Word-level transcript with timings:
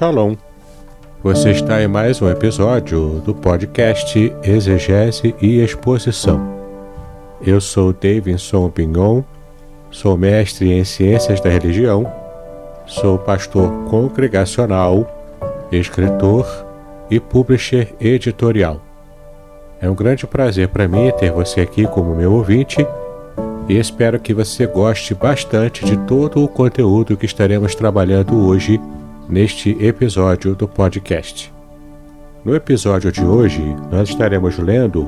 Shalom. 0.00 0.34
Você 1.22 1.50
está 1.50 1.82
em 1.82 1.86
mais 1.86 2.22
um 2.22 2.30
episódio 2.30 3.20
do 3.20 3.34
podcast 3.34 4.32
Exegese 4.42 5.34
e 5.42 5.60
Exposição. 5.60 6.40
Eu 7.46 7.60
sou 7.60 7.92
Davidson 7.92 8.70
Pignon, 8.70 9.22
sou 9.90 10.16
mestre 10.16 10.72
em 10.72 10.84
Ciências 10.84 11.38
da 11.38 11.50
Religião, 11.50 12.10
sou 12.86 13.18
pastor 13.18 13.70
congregacional, 13.90 15.06
escritor 15.70 16.46
e 17.10 17.20
publisher 17.20 17.94
editorial. 18.00 18.80
É 19.82 19.90
um 19.90 19.94
grande 19.94 20.26
prazer 20.26 20.68
para 20.68 20.88
mim 20.88 21.12
ter 21.18 21.30
você 21.30 21.60
aqui 21.60 21.86
como 21.86 22.16
meu 22.16 22.32
ouvinte 22.32 22.78
e 23.68 23.76
espero 23.76 24.18
que 24.18 24.32
você 24.32 24.66
goste 24.66 25.12
bastante 25.12 25.84
de 25.84 25.98
todo 26.06 26.42
o 26.42 26.48
conteúdo 26.48 27.18
que 27.18 27.26
estaremos 27.26 27.74
trabalhando 27.74 28.46
hoje 28.46 28.80
neste 29.30 29.70
episódio 29.80 30.54
do 30.54 30.66
podcast. 30.66 31.52
No 32.44 32.54
episódio 32.54 33.12
de 33.12 33.24
hoje, 33.24 33.62
nós 33.90 34.08
estaremos 34.08 34.58
lendo 34.58 35.06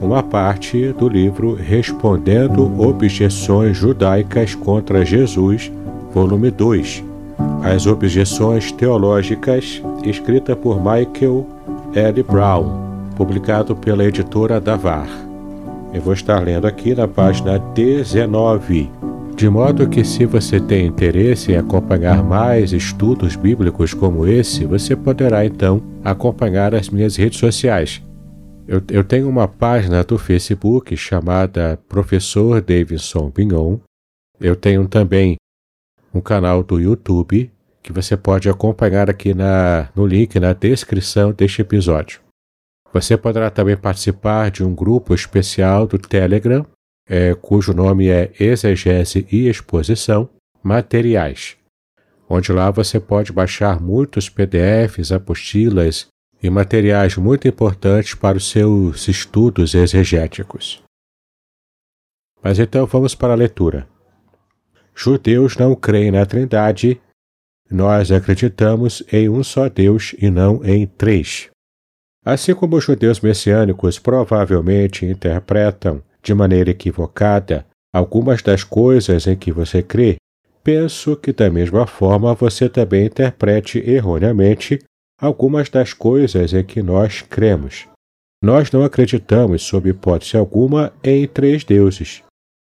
uma 0.00 0.22
parte 0.22 0.92
do 0.92 1.08
livro 1.08 1.54
Respondendo 1.54 2.80
Objeções 2.80 3.76
Judaicas 3.76 4.54
contra 4.54 5.04
Jesus, 5.04 5.72
volume 6.12 6.50
2, 6.50 7.02
As 7.62 7.86
Objeções 7.86 8.70
Teológicas, 8.72 9.82
escrita 10.04 10.54
por 10.54 10.76
Michael 10.76 11.46
L. 11.94 12.22
Brown, 12.24 12.66
publicado 13.16 13.74
pela 13.74 14.04
editora 14.04 14.60
Davar. 14.60 15.08
Eu 15.94 16.02
vou 16.02 16.12
estar 16.12 16.40
lendo 16.40 16.66
aqui 16.66 16.94
na 16.94 17.06
página 17.06 17.58
19. 17.58 18.90
De 19.42 19.48
modo 19.48 19.88
que, 19.88 20.04
se 20.04 20.24
você 20.24 20.60
tem 20.60 20.86
interesse 20.86 21.50
em 21.50 21.56
acompanhar 21.56 22.22
mais 22.22 22.72
estudos 22.72 23.34
bíblicos 23.34 23.92
como 23.92 24.24
esse, 24.24 24.64
você 24.64 24.94
poderá 24.94 25.44
então 25.44 25.82
acompanhar 26.04 26.76
as 26.76 26.88
minhas 26.88 27.16
redes 27.16 27.40
sociais. 27.40 28.00
Eu, 28.68 28.80
eu 28.88 29.02
tenho 29.02 29.28
uma 29.28 29.48
página 29.48 30.04
do 30.04 30.16
Facebook 30.16 30.96
chamada 30.96 31.76
Professor 31.88 32.60
Davidson 32.60 33.32
Pignon. 33.32 33.78
Eu 34.38 34.54
tenho 34.54 34.86
também 34.86 35.34
um 36.14 36.20
canal 36.20 36.62
do 36.62 36.78
YouTube 36.78 37.50
que 37.82 37.92
você 37.92 38.16
pode 38.16 38.48
acompanhar 38.48 39.10
aqui 39.10 39.34
na, 39.34 39.88
no 39.96 40.06
link 40.06 40.38
na 40.38 40.52
descrição 40.52 41.32
deste 41.32 41.62
episódio. 41.62 42.20
Você 42.92 43.16
poderá 43.16 43.50
também 43.50 43.76
participar 43.76 44.52
de 44.52 44.62
um 44.62 44.72
grupo 44.72 45.12
especial 45.12 45.84
do 45.84 45.98
Telegram, 45.98 46.64
é, 47.08 47.34
cujo 47.34 47.72
nome 47.72 48.08
é 48.08 48.32
Exegese 48.38 49.26
e 49.30 49.48
Exposição 49.48 50.28
Materiais, 50.62 51.56
onde 52.28 52.52
lá 52.52 52.70
você 52.70 53.00
pode 53.00 53.32
baixar 53.32 53.80
muitos 53.80 54.28
PDFs, 54.28 55.10
apostilas 55.10 56.06
e 56.42 56.48
materiais 56.48 57.16
muito 57.16 57.46
importantes 57.46 58.14
para 58.14 58.36
os 58.36 58.48
seus 58.48 59.08
estudos 59.08 59.74
exegéticos. 59.74 60.82
Mas 62.42 62.58
então 62.58 62.86
vamos 62.86 63.14
para 63.14 63.32
a 63.32 63.36
leitura. 63.36 63.86
Judeus 64.94 65.56
não 65.56 65.74
creem 65.74 66.10
na 66.10 66.26
Trindade, 66.26 67.00
nós 67.70 68.12
acreditamos 68.12 69.02
em 69.10 69.28
um 69.28 69.42
só 69.42 69.68
Deus 69.68 70.14
e 70.18 70.30
não 70.30 70.64
em 70.64 70.86
três. 70.86 71.48
Assim 72.24 72.54
como 72.54 72.76
os 72.76 72.84
judeus 72.84 73.20
messiânicos 73.20 73.98
provavelmente 73.98 75.06
interpretam 75.06 76.02
de 76.22 76.34
maneira 76.34 76.70
equivocada 76.70 77.66
algumas 77.92 78.42
das 78.42 78.64
coisas 78.64 79.26
em 79.26 79.36
que 79.36 79.52
você 79.52 79.82
crê, 79.82 80.16
penso 80.64 81.16
que 81.16 81.32
da 81.32 81.50
mesma 81.50 81.86
forma 81.86 82.34
você 82.34 82.68
também 82.68 83.06
interprete 83.06 83.78
erroneamente 83.78 84.78
algumas 85.20 85.68
das 85.68 85.92
coisas 85.92 86.52
em 86.54 86.64
que 86.64 86.82
nós 86.82 87.22
cremos. 87.22 87.86
Nós 88.42 88.72
não 88.72 88.82
acreditamos, 88.82 89.62
sob 89.62 89.88
hipótese 89.88 90.36
alguma, 90.36 90.92
em 91.04 91.28
três 91.28 91.62
deuses. 91.62 92.22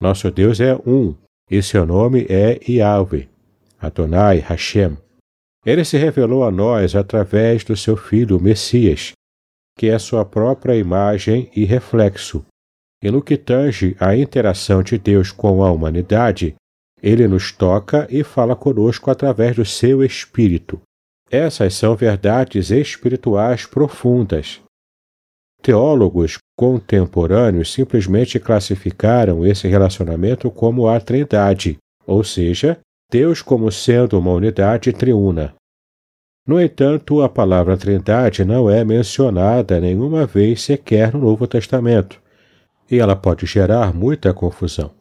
Nosso 0.01 0.29
Deus 0.29 0.59
é 0.59 0.75
um, 0.85 1.15
e 1.49 1.61
seu 1.61 1.85
nome 1.85 2.25
é 2.29 2.59
Yahweh, 2.67 3.29
Adonai 3.79 4.39
Hashem. 4.39 4.97
Ele 5.65 5.85
se 5.85 5.97
revelou 5.97 6.43
a 6.43 6.51
nós 6.51 6.95
através 6.95 7.63
do 7.63 7.77
seu 7.77 7.95
Filho 7.95 8.41
Messias, 8.41 9.11
que 9.77 9.87
é 9.87 9.97
sua 9.99 10.25
própria 10.25 10.75
imagem 10.75 11.49
e 11.55 11.63
reflexo. 11.63 12.43
E 13.01 13.09
no 13.09 13.21
que 13.21 13.35
tange 13.35 13.95
à 13.99 14.15
interação 14.15 14.83
de 14.83 14.97
Deus 14.97 15.31
com 15.31 15.63
a 15.63 15.71
humanidade, 15.71 16.55
ele 17.01 17.27
nos 17.27 17.51
toca 17.51 18.07
e 18.09 18.23
fala 18.23 18.55
conosco 18.55 19.09
através 19.09 19.55
do 19.55 19.65
seu 19.65 20.03
Espírito. 20.03 20.79
Essas 21.29 21.73
são 21.73 21.95
verdades 21.95 22.69
espirituais 22.69 23.65
profundas. 23.65 24.61
Teólogos 25.61 26.37
contemporâneos 26.57 27.71
simplesmente 27.71 28.39
classificaram 28.39 29.45
esse 29.45 29.67
relacionamento 29.67 30.51
como 30.51 30.87
a 30.87 30.99
Trindade, 30.99 31.77
ou 32.05 32.23
seja, 32.23 32.79
Deus 33.09 33.41
como 33.41 33.71
sendo 33.71 34.19
uma 34.19 34.31
unidade 34.31 34.91
triuna. 34.91 35.53
No 36.45 36.59
entanto, 36.59 37.21
a 37.21 37.29
palavra 37.29 37.77
Trindade 37.77 38.43
não 38.43 38.69
é 38.69 38.83
mencionada 38.83 39.79
nenhuma 39.79 40.25
vez 40.25 40.63
sequer 40.63 41.13
no 41.13 41.19
Novo 41.19 41.47
Testamento, 41.47 42.21
e 42.91 42.99
ela 42.99 43.15
pode 43.15 43.45
gerar 43.45 43.93
muita 43.93 44.33
confusão. 44.33 44.91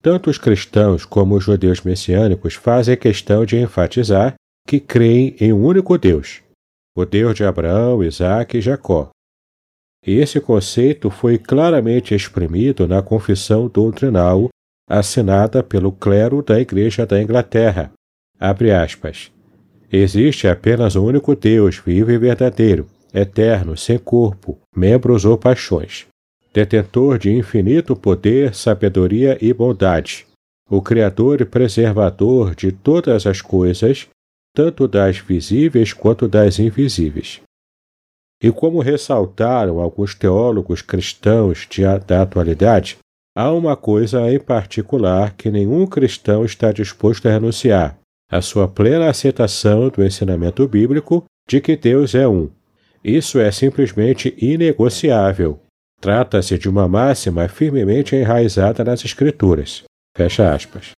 Tanto 0.00 0.30
os 0.30 0.38
cristãos 0.38 1.04
como 1.04 1.34
os 1.34 1.44
judeus 1.44 1.82
messiânicos 1.82 2.54
fazem 2.54 2.96
questão 2.96 3.44
de 3.44 3.58
enfatizar 3.58 4.34
que 4.66 4.78
creem 4.78 5.36
em 5.40 5.52
um 5.52 5.62
único 5.62 5.98
Deus, 5.98 6.40
o 6.96 7.04
Deus 7.04 7.34
de 7.34 7.44
Abraão, 7.44 8.02
Isaque 8.02 8.58
e 8.58 8.60
Jacó. 8.60 9.10
E 10.06 10.18
esse 10.18 10.40
conceito 10.40 11.10
foi 11.10 11.36
claramente 11.36 12.14
exprimido 12.14 12.86
na 12.86 13.02
confissão 13.02 13.68
doutrinal 13.68 14.48
assinada 14.88 15.62
pelo 15.62 15.92
clero 15.92 16.42
da 16.42 16.58
Igreja 16.58 17.06
da 17.06 17.22
Inglaterra. 17.22 17.92
Aspas. 18.82 19.30
Existe 19.92 20.48
apenas 20.48 20.96
um 20.96 21.04
único 21.04 21.36
Deus, 21.36 21.76
vivo 21.76 22.10
e 22.10 22.18
verdadeiro, 22.18 22.86
eterno, 23.12 23.76
sem 23.76 23.98
corpo, 23.98 24.58
membros 24.74 25.24
ou 25.24 25.36
paixões, 25.36 26.06
detentor 26.52 27.18
de 27.18 27.30
infinito 27.30 27.94
poder, 27.94 28.54
sabedoria 28.54 29.38
e 29.40 29.52
bondade, 29.52 30.26
o 30.68 30.80
Criador 30.82 31.40
e 31.40 31.44
preservador 31.44 32.54
de 32.54 32.72
todas 32.72 33.26
as 33.26 33.40
coisas, 33.40 34.08
tanto 34.54 34.88
das 34.88 35.18
visíveis 35.18 35.92
quanto 35.92 36.28
das 36.28 36.58
invisíveis. 36.58 37.40
E 38.42 38.50
como 38.50 38.80
ressaltaram 38.80 39.80
alguns 39.80 40.14
teólogos 40.14 40.80
cristãos 40.80 41.66
de, 41.68 41.82
da 42.06 42.22
atualidade, 42.22 42.98
há 43.36 43.52
uma 43.52 43.76
coisa 43.76 44.32
em 44.32 44.40
particular 44.40 45.34
que 45.34 45.50
nenhum 45.50 45.86
cristão 45.86 46.44
está 46.44 46.72
disposto 46.72 47.28
a 47.28 47.32
renunciar, 47.32 47.98
a 48.30 48.40
sua 48.40 48.66
plena 48.66 49.10
aceitação 49.10 49.88
do 49.88 50.04
ensinamento 50.04 50.66
bíblico 50.66 51.24
de 51.48 51.60
que 51.60 51.76
Deus 51.76 52.14
é 52.14 52.26
um. 52.26 52.48
Isso 53.04 53.38
é 53.38 53.50
simplesmente 53.50 54.34
inegociável. 54.38 55.60
Trata-se 56.00 56.58
de 56.58 56.68
uma 56.68 56.88
máxima 56.88 57.46
firmemente 57.46 58.16
enraizada 58.16 58.82
nas 58.82 59.04
Escrituras. 59.04 59.84
Fecha 60.16 60.54
aspas. 60.54 60.92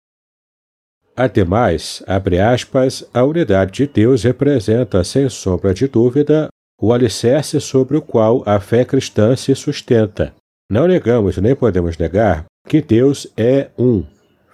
Ademais, 1.16 2.02
abre 2.06 2.38
aspas, 2.38 3.08
a 3.12 3.24
unidade 3.24 3.72
de 3.72 3.86
Deus 3.86 4.22
representa, 4.22 5.02
sem 5.02 5.28
sombra 5.28 5.74
de 5.74 5.88
dúvida, 5.88 6.48
o 6.80 6.92
alicerce 6.92 7.60
sobre 7.60 7.96
o 7.96 8.02
qual 8.02 8.42
a 8.46 8.60
fé 8.60 8.84
cristã 8.84 9.34
se 9.36 9.54
sustenta. 9.54 10.34
Não 10.70 10.86
negamos 10.86 11.36
nem 11.38 11.54
podemos 11.54 11.98
negar 11.98 12.44
que 12.66 12.80
Deus 12.80 13.26
é 13.36 13.70
um. 13.78 14.04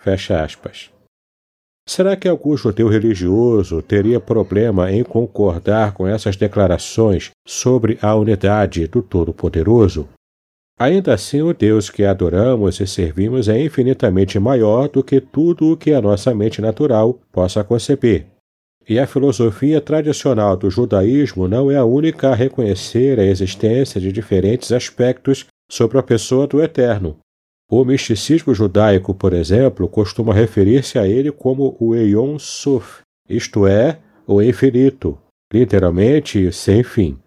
Fecha 0.03 0.43
aspas. 0.43 0.91
Será 1.89 2.17
que 2.17 2.27
algum 2.27 2.57
judeu 2.57 2.89
religioso 2.89 3.81
teria 3.81 4.19
problema 4.19 4.91
em 4.91 5.05
concordar 5.05 5.93
com 5.93 6.07
essas 6.07 6.35
declarações 6.35 7.31
sobre 7.47 7.97
a 8.03 8.15
unidade 8.17 8.89
do 8.89 9.03
Todo-Poderoso? 9.03 10.09
Ainda 10.79 11.15
assim, 11.15 11.41
o 11.41 11.55
Deus 11.55 11.89
que 11.89 12.05
adoramos 12.05 12.81
e 12.81 12.87
servimos 12.87 13.49
é 13.49 13.61
infinitamente 13.63 14.39
maior 14.39 14.89
do 14.89 15.03
que 15.03 15.21
tudo 15.21 15.73
o 15.73 15.77
que 15.77 15.93
a 15.93 16.03
nossa 16.03 16.35
mente 16.35 16.61
natural 16.61 17.19
possa 17.33 17.65
conceber. 17.65 18.27
E 18.89 18.99
a 18.99 19.07
filosofia 19.07 19.81
tradicional 19.81 20.57
do 20.57 20.71
judaísmo 20.71 21.49
não 21.49 21.71
é 21.71 21.77
a 21.77 21.85
única 21.85 22.29
a 22.29 22.35
reconhecer 22.35 23.19
a 23.19 23.25
existência 23.25 24.01
de 24.01 24.13
diferentes 24.13 24.71
aspectos 24.71 25.47
sobre 25.69 25.99
a 25.99 26.03
pessoa 26.03 26.47
do 26.47 26.63
Eterno, 26.63 27.19
o 27.69 27.85
misticismo 27.85 28.55
judaico, 28.55 29.13
por 29.13 29.33
exemplo, 29.33 29.89
costuma 29.89 30.33
referir-se 30.33 31.01
a 31.01 31.09
ele 31.09 31.33
como 31.33 31.77
o 31.81 31.97
Eion 31.97 32.39
Suf, 32.39 33.01
isto 33.29 33.67
é, 33.67 33.99
o 34.25 34.41
infinito, 34.41 35.19
literalmente 35.53 36.53
sem 36.53 36.85
fim. 36.85 37.19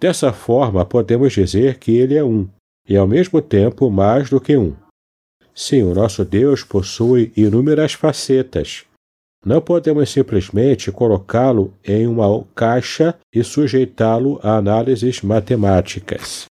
Dessa 0.00 0.32
forma, 0.32 0.84
podemos 0.84 1.32
dizer 1.32 1.78
que 1.78 1.96
ele 1.96 2.14
é 2.14 2.22
um, 2.22 2.48
e 2.88 2.96
ao 2.96 3.06
mesmo 3.06 3.40
tempo 3.40 3.90
mais 3.90 4.30
do 4.30 4.40
que 4.40 4.56
um. 4.56 4.74
Sim, 5.54 5.82
o 5.82 5.94
nosso 5.94 6.24
Deus 6.24 6.62
possui 6.62 7.32
inúmeras 7.36 7.92
facetas. 7.92 8.84
Não 9.44 9.60
podemos 9.60 10.10
simplesmente 10.10 10.92
colocá-lo 10.92 11.72
em 11.84 12.06
uma 12.06 12.44
caixa 12.54 13.14
e 13.34 13.42
sujeitá-lo 13.42 14.38
a 14.42 14.56
análises 14.56 15.22
matemáticas. 15.22 16.44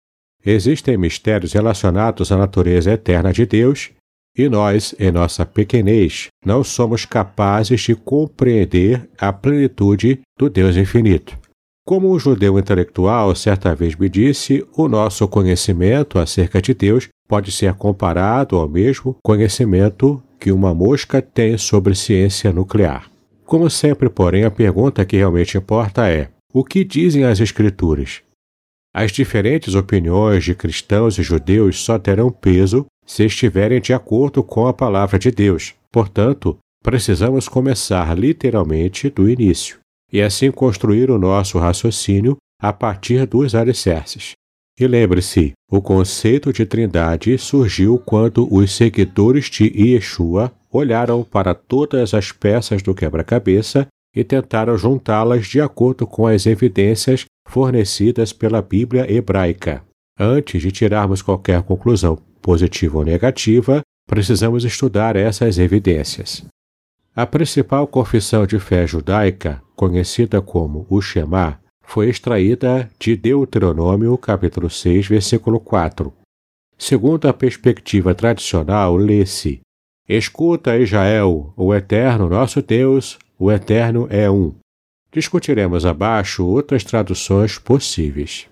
Existem 0.45 0.97
mistérios 0.97 1.53
relacionados 1.53 2.31
à 2.31 2.37
natureza 2.37 2.93
eterna 2.93 3.33
de 3.33 3.45
Deus 3.45 3.91
e 4.37 4.49
nós, 4.49 4.95
em 4.99 5.11
nossa 5.11 5.45
pequenez, 5.45 6.29
não 6.45 6.63
somos 6.63 7.05
capazes 7.05 7.81
de 7.81 7.97
compreender 7.97 9.09
a 9.19 9.33
plenitude 9.33 10.21
do 10.39 10.49
Deus 10.49 10.77
infinito. 10.77 11.37
Como 11.87 12.13
um 12.13 12.19
judeu 12.19 12.59
intelectual 12.59 13.33
certa 13.37 13.73
vez 13.73 13.95
me 13.95 14.09
disse, 14.09 14.67
o 14.77 14.89
nosso 14.89 15.29
conhecimento 15.29 16.19
acerca 16.19 16.61
de 16.61 16.75
Deus 16.75 17.09
pode 17.29 17.53
ser 17.53 17.75
comparado 17.75 18.57
ao 18.57 18.69
mesmo 18.69 19.17
conhecimento 19.23 20.21
que 20.41 20.51
uma 20.51 20.75
mosca 20.75 21.23
tem 21.23 21.57
sobre 21.57 21.95
ciência 21.95 22.53
nuclear. 22.53 23.09
Como 23.45 23.71
sempre, 23.71 24.11
porém, 24.11 24.43
a 24.43 24.51
pergunta 24.51 25.05
que 25.05 25.17
realmente 25.17 25.57
importa 25.57 26.09
é: 26.09 26.29
o 26.53 26.65
que 26.65 26.83
dizem 26.83 27.23
as 27.23 27.39
Escrituras? 27.39 28.21
As 28.93 29.13
diferentes 29.13 29.77
opiniões 29.77 30.43
de 30.43 30.57
cristãos 30.57 31.17
e 31.21 31.23
judeus 31.23 31.85
só 31.85 32.01
terão 32.01 32.33
peso 32.33 32.85
se 33.07 33.25
estiverem 33.27 33.81
de 33.81 33.93
acordo 33.93 34.43
com 34.43 34.67
a 34.67 34.75
palavra 34.75 35.21
de 35.21 35.31
Deus. 35.31 35.73
Portanto, 35.93 36.59
precisamos 36.83 37.49
começar 37.49 38.19
literalmente 38.19 39.09
do 39.09 39.31
início 39.31 39.79
e 40.13 40.23
assim 40.23 40.51
construir 40.51 41.11
o 41.11 41.19
nosso 41.19 41.59
raciocínio 41.59 42.37
a 42.61 42.73
partir 42.73 43.27
dos 43.27 43.55
alicerces. 43.55 44.33
E 44.79 44.87
lembre-se, 44.87 45.53
o 45.71 45.81
conceito 45.81 46.53
de 46.53 46.67
trindade 46.67 47.37
surgiu 47.39 47.99
quando 47.99 48.47
os 48.53 48.75
seguidores 48.75 49.47
de 49.47 49.65
Yeshua 49.75 50.53
olharam 50.71 51.25
para 51.25 51.55
todas 51.55 52.13
as 52.13 52.31
peças 52.31 52.83
do 52.83 52.95
quebra-cabeça 52.95 53.87
e 54.15 54.23
tentaram 54.23 54.77
juntá-las 54.77 55.47
de 55.47 55.61
acordo 55.61 56.07
com 56.07 56.27
as 56.27 56.47
evidências 56.47 57.25
fornecidas 57.49 58.33
pela 58.33 58.61
Bíblia 58.61 59.11
hebraica. 59.11 59.83
Antes 60.19 60.63
de 60.63 60.71
tirarmos 60.71 61.23
qualquer 61.23 61.63
conclusão 61.63 62.19
positiva 62.41 62.99
ou 62.99 63.05
negativa, 63.05 63.81
precisamos 64.07 64.65
estudar 64.65 65.17
essas 65.17 65.59
evidências. 65.59 66.45
A 67.19 67.25
principal 67.25 67.87
confissão 67.87 68.47
de 68.47 68.61
fé 68.61 68.87
judaica, 68.87 69.63
conhecida 69.75 70.43
como 70.43 70.87
o 70.91 71.01
Shema, 71.01 71.59
foi 71.83 72.11
extraída 72.11 72.91
de 72.99 73.17
Deuteronômio, 73.17 74.19
capítulo 74.19 74.69
6, 74.69 75.09
versículo 75.09 75.59
4. 75.59 76.13
Segundo 76.77 77.27
a 77.27 77.33
perspectiva 77.33 78.15
tradicional, 78.15 78.97
lê-se: 78.97 79.61
Escuta, 80.07 80.77
Israel, 80.77 81.55
o 81.57 81.75
Eterno 81.75 82.29
nosso 82.29 82.61
Deus, 82.61 83.19
o 83.39 83.51
Eterno 83.51 84.07
é 84.11 84.31
um. 84.31 84.55
Discutiremos 85.11 85.87
abaixo 85.87 86.47
outras 86.47 86.85
traduções 86.85 87.59
possíveis. 87.59 88.47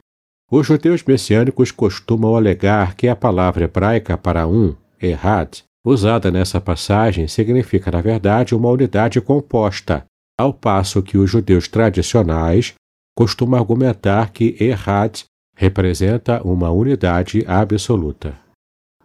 Os 0.50 0.66
judeus 0.66 1.05
messiânicos 1.05 1.70
costumam 1.70 2.34
alegar 2.34 2.94
que 2.94 3.08
a 3.08 3.14
palavra 3.14 3.64
hebraica 3.64 4.16
para 4.16 4.46
um, 4.46 4.75
errad, 5.02 5.58
usada 5.84 6.31
nessa 6.31 6.60
passagem 6.60 7.28
significa, 7.28 7.90
na 7.90 8.00
verdade, 8.00 8.54
uma 8.54 8.70
unidade 8.70 9.20
composta, 9.20 10.04
ao 10.38 10.52
passo 10.52 11.02
que 11.02 11.19
os 11.19 11.31
judeus 11.31 11.69
tradicionais 11.69 12.75
costumam 13.16 13.60
argumentar 13.60 14.31
que 14.32 14.56
Errad 14.58 15.22
representa 15.56 16.42
uma 16.42 16.70
unidade 16.70 17.44
absoluta. 17.46 18.36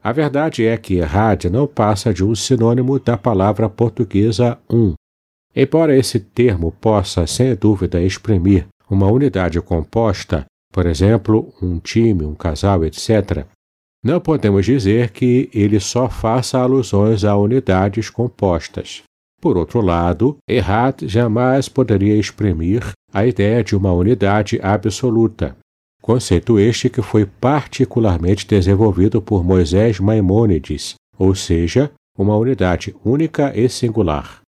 A 0.02 0.12
verdade 0.12 0.66
é 0.66 0.78
que 0.78 0.96
Errad 0.96 1.46
não 1.46 1.68
passa 1.68 2.14
de 2.14 2.24
um 2.24 2.34
sinônimo 2.34 2.98
da 3.00 3.18
palavra 3.18 3.70
portuguesa 3.70 4.58
um. 4.70 4.94
Embora 5.56 5.96
esse 5.96 6.20
termo 6.20 6.72
possa, 6.72 7.28
sem 7.28 7.54
dúvida, 7.56 8.02
exprimir 8.02 8.68
uma 8.90 9.08
unidade 9.08 9.62
composta, 9.62 10.46
por 10.72 10.86
exemplo, 10.86 11.54
um 11.62 11.80
time, 11.80 12.24
um 12.24 12.34
casal, 12.34 12.86
etc., 12.86 13.46
não 14.04 14.20
podemos 14.20 14.66
dizer 14.66 15.10
que 15.12 15.50
ele 15.54 15.80
só 15.80 16.10
faça 16.10 16.58
alusões 16.58 17.24
a 17.24 17.36
unidades 17.36 18.10
compostas. 18.10 19.04
Por 19.42 19.58
outro 19.58 19.82
lado, 19.82 20.38
Errat 20.48 21.08
jamais 21.08 21.70
poderia 21.70 22.16
exprimir 22.16 22.92
a 23.14 23.26
ideia 23.26 23.64
de 23.64 23.76
uma 23.76 23.92
unidade 23.94 24.60
absoluta, 24.62 25.56
conceito 26.02 26.60
este 26.60 26.90
que 26.90 27.02
foi 27.02 27.26
particularmente 27.26 28.48
desenvolvido 28.48 29.22
por 29.22 29.44
Moisés 29.44 30.00
Maimônides, 30.00 30.96
ou 31.18 31.34
seja, 31.36 31.92
uma 32.18 32.36
unidade 32.36 32.96
única 33.04 33.58
e 33.58 33.70
singular. 33.70 34.42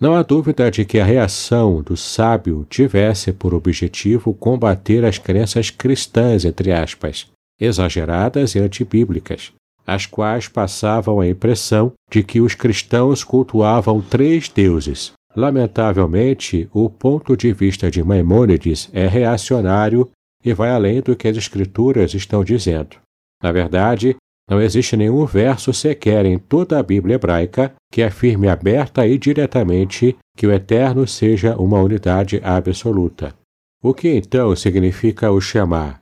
Não 0.00 0.14
há 0.16 0.22
dúvida 0.22 0.68
de 0.68 0.84
que 0.84 0.98
a 0.98 1.04
reação 1.04 1.80
do 1.80 1.96
sábio 1.96 2.66
tivesse 2.68 3.32
por 3.32 3.54
objetivo 3.54 4.34
combater 4.34 5.04
as 5.04 5.18
crenças 5.18 5.70
cristãs, 5.70 6.44
entre 6.44 6.72
aspas, 6.72 7.28
exageradas 7.62 8.54
e 8.54 8.58
antibíblicas, 8.58 9.52
as 9.86 10.04
quais 10.06 10.48
passavam 10.48 11.20
a 11.20 11.28
impressão 11.28 11.92
de 12.10 12.22
que 12.22 12.40
os 12.40 12.54
cristãos 12.54 13.22
cultuavam 13.22 14.00
três 14.00 14.48
deuses. 14.48 15.12
Lamentavelmente, 15.34 16.68
o 16.72 16.90
ponto 16.90 17.36
de 17.36 17.52
vista 17.52 17.90
de 17.90 18.02
Maimônides 18.02 18.90
é 18.92 19.06
reacionário 19.06 20.10
e 20.44 20.52
vai 20.52 20.70
além 20.70 21.00
do 21.00 21.16
que 21.16 21.28
as 21.28 21.36
Escrituras 21.36 22.12
estão 22.12 22.44
dizendo. 22.44 22.96
Na 23.42 23.50
verdade, 23.50 24.16
não 24.50 24.60
existe 24.60 24.96
nenhum 24.96 25.24
verso 25.24 25.72
sequer 25.72 26.26
em 26.26 26.38
toda 26.38 26.78
a 26.78 26.82
Bíblia 26.82 27.14
hebraica 27.14 27.72
que 27.90 28.02
afirme 28.02 28.48
aberta 28.48 29.06
e 29.06 29.16
diretamente 29.16 30.16
que 30.36 30.46
o 30.46 30.52
Eterno 30.52 31.06
seja 31.06 31.56
uma 31.56 31.80
unidade 31.80 32.40
absoluta. 32.42 33.34
O 33.82 33.94
que 33.94 34.08
então 34.08 34.54
significa 34.54 35.30
o 35.30 35.40
chamar? 35.40 36.01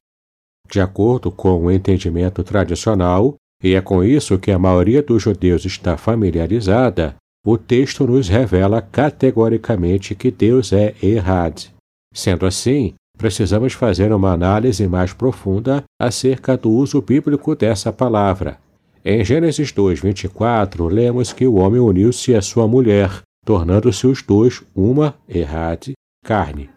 De 0.70 0.80
acordo 0.80 1.30
com 1.32 1.64
o 1.64 1.70
entendimento 1.70 2.44
tradicional, 2.44 3.34
e 3.62 3.74
é 3.74 3.80
com 3.80 4.04
isso 4.04 4.38
que 4.38 4.50
a 4.50 4.58
maioria 4.58 5.02
dos 5.02 5.22
judeus 5.22 5.64
está 5.64 5.96
familiarizada, 5.96 7.16
o 7.44 7.58
texto 7.58 8.06
nos 8.06 8.28
revela 8.28 8.80
categoricamente 8.80 10.14
que 10.14 10.30
Deus 10.30 10.72
é 10.72 10.94
Errad. 11.02 11.66
Sendo 12.14 12.46
assim, 12.46 12.94
precisamos 13.18 13.72
fazer 13.72 14.12
uma 14.12 14.32
análise 14.32 14.86
mais 14.86 15.12
profunda 15.12 15.82
acerca 16.00 16.56
do 16.56 16.70
uso 16.70 17.00
bíblico 17.02 17.54
dessa 17.54 17.92
palavra. 17.92 18.58
Em 19.04 19.24
Gênesis 19.24 19.72
2, 19.72 20.00
24, 20.00 20.86
lemos 20.86 21.32
que 21.32 21.46
o 21.46 21.54
homem 21.54 21.80
uniu-se 21.80 22.34
à 22.34 22.42
sua 22.42 22.68
mulher, 22.68 23.22
tornando-se 23.44 24.06
os 24.06 24.22
dois 24.22 24.62
uma, 24.74 25.14
Errad, 25.28 25.92
carne. 26.24 26.68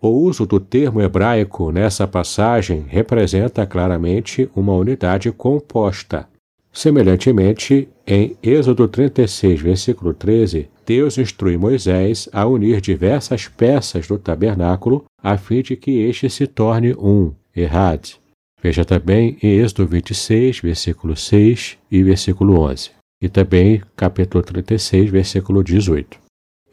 O 0.00 0.08
uso 0.08 0.44
do 0.44 0.60
termo 0.60 1.00
hebraico 1.00 1.72
nessa 1.72 2.06
passagem 2.06 2.84
representa 2.86 3.66
claramente 3.66 4.48
uma 4.54 4.74
unidade 4.74 5.32
composta. 5.32 6.28
Semelhantemente, 6.70 7.88
em 8.06 8.36
Êxodo 8.42 8.86
36, 8.86 9.62
versículo 9.62 10.12
13, 10.12 10.68
Deus 10.84 11.16
instrui 11.16 11.56
Moisés 11.56 12.28
a 12.30 12.44
unir 12.46 12.82
diversas 12.82 13.48
peças 13.48 14.06
do 14.06 14.18
tabernáculo 14.18 15.04
a 15.22 15.38
fim 15.38 15.62
de 15.62 15.74
que 15.74 16.02
este 16.02 16.28
se 16.28 16.46
torne 16.46 16.94
um, 16.94 17.32
Errad. 17.56 18.16
Veja 18.62 18.84
também 18.84 19.38
em 19.42 19.58
Êxodo 19.58 19.86
26, 19.86 20.60
versículo 20.60 21.16
6 21.16 21.78
e 21.90 22.02
versículo 22.02 22.60
11, 22.60 22.90
e 23.22 23.28
também 23.30 23.82
capítulo 23.96 24.44
36, 24.44 25.10
versículo 25.10 25.64
18. 25.64 26.18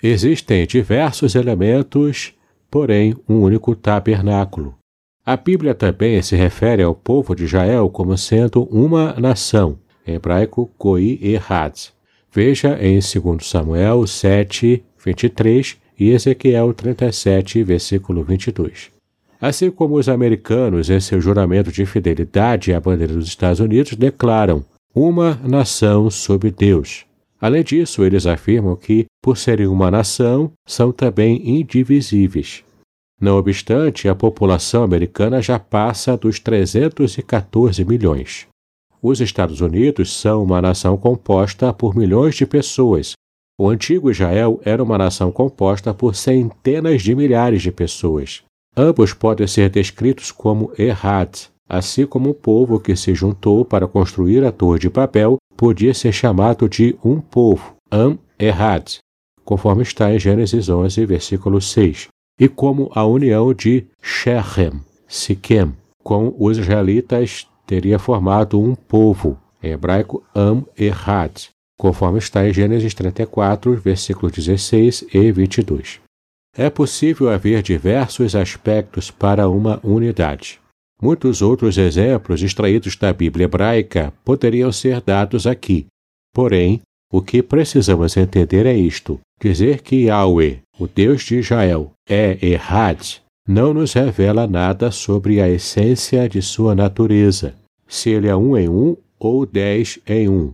Existem 0.03 0.67
diversos 0.67 1.33
elementos 1.33 2.33
porém 2.73 3.15
um 3.29 3.41
único 3.41 3.75
tabernáculo. 3.75 4.73
A 5.23 5.37
Bíblia 5.37 5.75
também 5.75 6.19
se 6.23 6.35
refere 6.35 6.81
ao 6.81 6.95
povo 6.95 7.35
de 7.35 7.43
Israel 7.43 7.87
como 7.87 8.17
sendo 8.17 8.63
uma 8.63 9.13
nação, 9.13 9.77
em 10.07 10.15
hebraico 10.15 10.71
Goi 10.79 11.19
Erhad. 11.21 11.91
Veja 12.31 12.75
em 12.81 12.93
2 12.97 13.47
Samuel 13.47 14.07
7, 14.07 14.83
23 15.05 15.77
e 15.99 16.09
Ezequiel 16.09 16.73
37, 16.73 17.61
versículo 17.63 18.23
22. 18.23 18.89
Assim 19.39 19.69
como 19.69 19.93
os 19.93 20.09
americanos, 20.09 20.89
em 20.89 20.99
seu 20.99 21.21
juramento 21.21 21.71
de 21.71 21.85
fidelidade 21.85 22.73
à 22.73 22.79
bandeira 22.79 23.13
dos 23.13 23.27
Estados 23.27 23.59
Unidos, 23.59 23.93
declaram 23.93 24.65
uma 24.95 25.39
nação 25.43 26.09
sob 26.09 26.49
Deus. 26.49 27.05
Além 27.43 27.61
disso, 27.61 28.05
eles 28.05 28.25
afirmam 28.25 28.73
que, 28.73 29.05
por 29.21 29.37
serem 29.37 29.67
uma 29.67 29.91
nação, 29.91 30.53
são 30.65 30.93
também 30.93 31.59
indivisíveis. 31.59 32.63
Não 33.19 33.35
obstante, 33.37 34.07
a 34.07 34.15
população 34.15 34.81
americana 34.81 35.41
já 35.41 35.59
passa 35.59 36.15
dos 36.15 36.39
314 36.39 37.83
milhões. 37.83 38.47
Os 39.01 39.19
Estados 39.19 39.59
Unidos 39.59 40.17
são 40.17 40.41
uma 40.41 40.61
nação 40.61 40.95
composta 40.95 41.73
por 41.73 41.97
milhões 41.97 42.35
de 42.35 42.45
pessoas. 42.45 43.11
O 43.59 43.67
antigo 43.67 44.09
Israel 44.09 44.61
era 44.63 44.81
uma 44.81 44.97
nação 44.97 45.29
composta 45.29 45.93
por 45.93 46.15
centenas 46.15 47.01
de 47.01 47.13
milhares 47.13 47.61
de 47.61 47.73
pessoas. 47.73 48.41
Ambos 48.73 49.13
podem 49.13 49.47
ser 49.47 49.69
descritos 49.69 50.31
como 50.31 50.71
Errad, 50.77 51.49
assim 51.67 52.05
como 52.05 52.29
o 52.29 52.33
povo 52.33 52.79
que 52.79 52.95
se 52.95 53.13
juntou 53.13 53.63
para 53.63 53.87
construir 53.87 54.43
a 54.43 54.51
Torre 54.51 54.79
de 54.79 54.89
Babel 54.89 55.37
podia 55.55 55.93
ser 55.93 56.11
chamado 56.11 56.67
de 56.67 56.95
um 57.03 57.19
povo, 57.19 57.75
Am 57.91 58.17
Errad. 58.37 58.97
conforme 59.45 59.83
está 59.83 60.13
em 60.13 60.19
Gênesis 60.19 60.69
11, 60.69 61.05
versículo 61.05 61.61
6, 61.61 62.07
e 62.39 62.47
como 62.47 62.89
a 62.93 63.05
união 63.05 63.53
de 63.53 63.85
Shechem, 64.01 64.81
Siquem, 65.07 65.73
com 66.01 66.33
os 66.39 66.57
israelitas 66.57 67.47
teria 67.67 67.99
formado 67.99 68.59
um 68.59 68.73
povo, 68.73 69.37
em 69.61 69.71
hebraico 69.71 70.23
Am 70.33 70.65
Erad, 70.77 71.49
conforme 71.77 72.19
está 72.19 72.47
em 72.47 72.53
Gênesis 72.53 72.93
34, 72.93 73.75
versículos 73.75 74.33
16 74.33 75.05
e 75.13 75.31
22. 75.31 75.99
É 76.55 76.69
possível 76.69 77.29
haver 77.29 77.61
diversos 77.61 78.35
aspectos 78.35 79.11
para 79.11 79.49
uma 79.49 79.79
unidade. 79.83 80.59
Muitos 81.03 81.41
outros 81.41 81.77
exemplos 81.77 82.41
extraídos 82.41 82.95
da 82.95 83.11
Bíblia 83.11 83.43
hebraica 83.43 84.13
poderiam 84.23 84.71
ser 84.71 85.01
dados 85.01 85.45
aqui. 85.45 85.85
Porém, 86.33 86.79
o 87.11 87.21
que 87.21 87.43
precisamos 87.43 88.15
entender 88.15 88.65
é 88.65 88.73
isto: 88.73 89.19
dizer 89.37 89.81
que 89.81 90.05
Yahweh, 90.05 90.61
o 90.79 90.87
Deus 90.87 91.23
de 91.23 91.39
Israel, 91.39 91.91
é 92.07 92.37
Errad, 92.41 93.17
não 93.45 93.73
nos 93.73 93.91
revela 93.91 94.47
nada 94.47 94.91
sobre 94.91 95.41
a 95.41 95.49
essência 95.49 96.29
de 96.29 96.41
sua 96.41 96.73
natureza, 96.73 97.53
se 97.85 98.09
ele 98.09 98.29
é 98.29 98.35
um 98.37 98.55
em 98.55 98.69
um 98.69 98.95
ou 99.19 99.45
dez 99.45 99.99
em 100.07 100.29
um. 100.29 100.53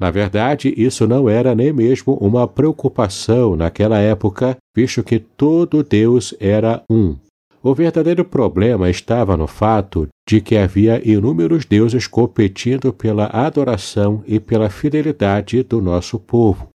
Na 0.00 0.10
verdade, 0.10 0.72
isso 0.78 1.06
não 1.06 1.28
era 1.28 1.54
nem 1.54 1.74
mesmo 1.74 2.14
uma 2.14 2.48
preocupação 2.48 3.54
naquela 3.54 3.98
época, 3.98 4.56
visto 4.74 5.02
que 5.02 5.18
todo 5.18 5.84
Deus 5.84 6.34
era 6.40 6.82
um. 6.88 7.16
O 7.66 7.74
verdadeiro 7.74 8.26
problema 8.26 8.90
estava 8.90 9.38
no 9.38 9.46
fato 9.46 10.06
de 10.28 10.38
que 10.38 10.54
havia 10.54 11.00
inúmeros 11.02 11.64
deuses 11.64 12.06
competindo 12.06 12.92
pela 12.92 13.24
adoração 13.28 14.22
e 14.26 14.38
pela 14.38 14.68
fidelidade 14.68 15.62
do 15.62 15.80
nosso 15.80 16.18
povo. 16.18 16.68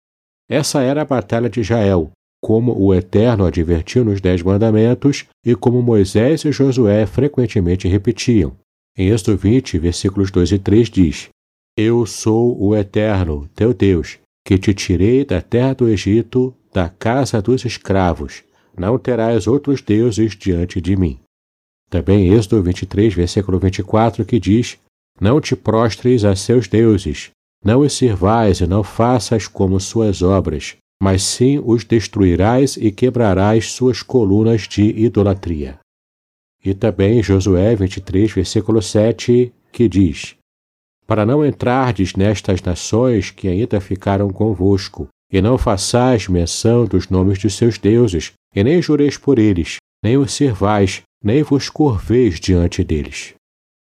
Essa 0.50 0.82
era 0.82 1.02
a 1.02 1.06
batalha 1.06 1.50
de 1.50 1.60
Israel, 1.60 2.10
como 2.42 2.74
o 2.82 2.96
Eterno 2.96 3.46
advertiu 3.46 4.06
nos 4.06 4.22
Dez 4.22 4.42
Mandamentos 4.42 5.26
e 5.46 5.56
como 5.56 5.82
Moisés 5.82 6.46
e 6.46 6.54
Josué 6.54 7.06
frequentemente 7.06 7.86
repetiam. 7.90 8.56
Em 8.98 9.10
Êxodo 9.10 9.36
20, 9.36 9.78
versículos 9.80 10.32
2 10.32 10.54
e 10.54 10.58
3 10.58 10.90
diz: 10.90 11.28
Eu 11.76 12.06
sou 12.06 12.58
o 12.64 12.74
Eterno, 12.74 13.50
teu 13.54 13.74
Deus, 13.74 14.20
que 14.46 14.58
te 14.58 14.74
tirei 14.74 15.26
da 15.26 15.42
terra 15.42 15.74
do 15.74 15.90
Egito, 15.90 16.56
da 16.72 16.88
casa 16.88 17.42
dos 17.42 17.66
escravos 17.66 18.47
não 18.78 18.98
terás 18.98 19.48
outros 19.48 19.82
deuses 19.82 20.36
diante 20.36 20.80
de 20.80 20.96
mim. 20.96 21.20
Também 21.90 22.32
Êxodo 22.34 22.62
23, 22.62 23.14
versículo 23.14 23.60
24, 23.60 24.24
que 24.26 24.40
diz: 24.40 24.78
Não 25.20 25.42
te 25.42 25.56
prostres 25.56 26.24
a 26.24 26.36
seus 26.36 26.68
deuses, 26.68 27.32
não 27.64 27.82
os 27.82 27.94
sirvais 27.94 28.60
e 28.60 28.68
não 28.68 28.84
faças 28.84 29.48
como 29.48 29.80
suas 29.80 30.22
obras, 30.22 30.76
mas 31.02 31.24
sim 31.24 31.62
os 31.64 31.84
destruirás 31.84 32.78
e 32.78 32.92
quebrarás 32.92 33.72
suas 33.72 34.02
colunas 34.02 34.68
de 34.68 34.84
idolatria. 34.84 35.80
E 36.64 36.74
também 36.74 37.24
Josué 37.24 37.76
23, 37.76 38.32
versículo 38.32 38.82
7, 38.82 39.54
que 39.72 39.88
diz: 39.88 40.36
Para 41.06 41.26
não 41.26 41.46
entrardes 41.46 42.16
nestas 42.16 42.62
nações 42.62 43.32
que 43.32 43.48
ainda 43.48 43.80
ficaram 43.80 44.30
convosco, 44.30 45.08
e 45.32 45.42
não 45.42 45.58
façais 45.58 46.28
menção 46.28 46.86
dos 46.86 47.10
nomes 47.10 47.38
de 47.38 47.50
seus 47.50 47.78
deuses, 47.78 48.34
e 48.58 48.64
nem 48.64 48.82
jureis 48.82 49.20
por 49.20 49.38
eles, 49.38 49.78
nem 50.04 50.18
os 50.18 50.34
servais, 50.34 51.04
nem 51.24 51.44
vos 51.44 51.70
curveis 51.70 52.40
diante 52.40 52.84
deles. 52.84 53.36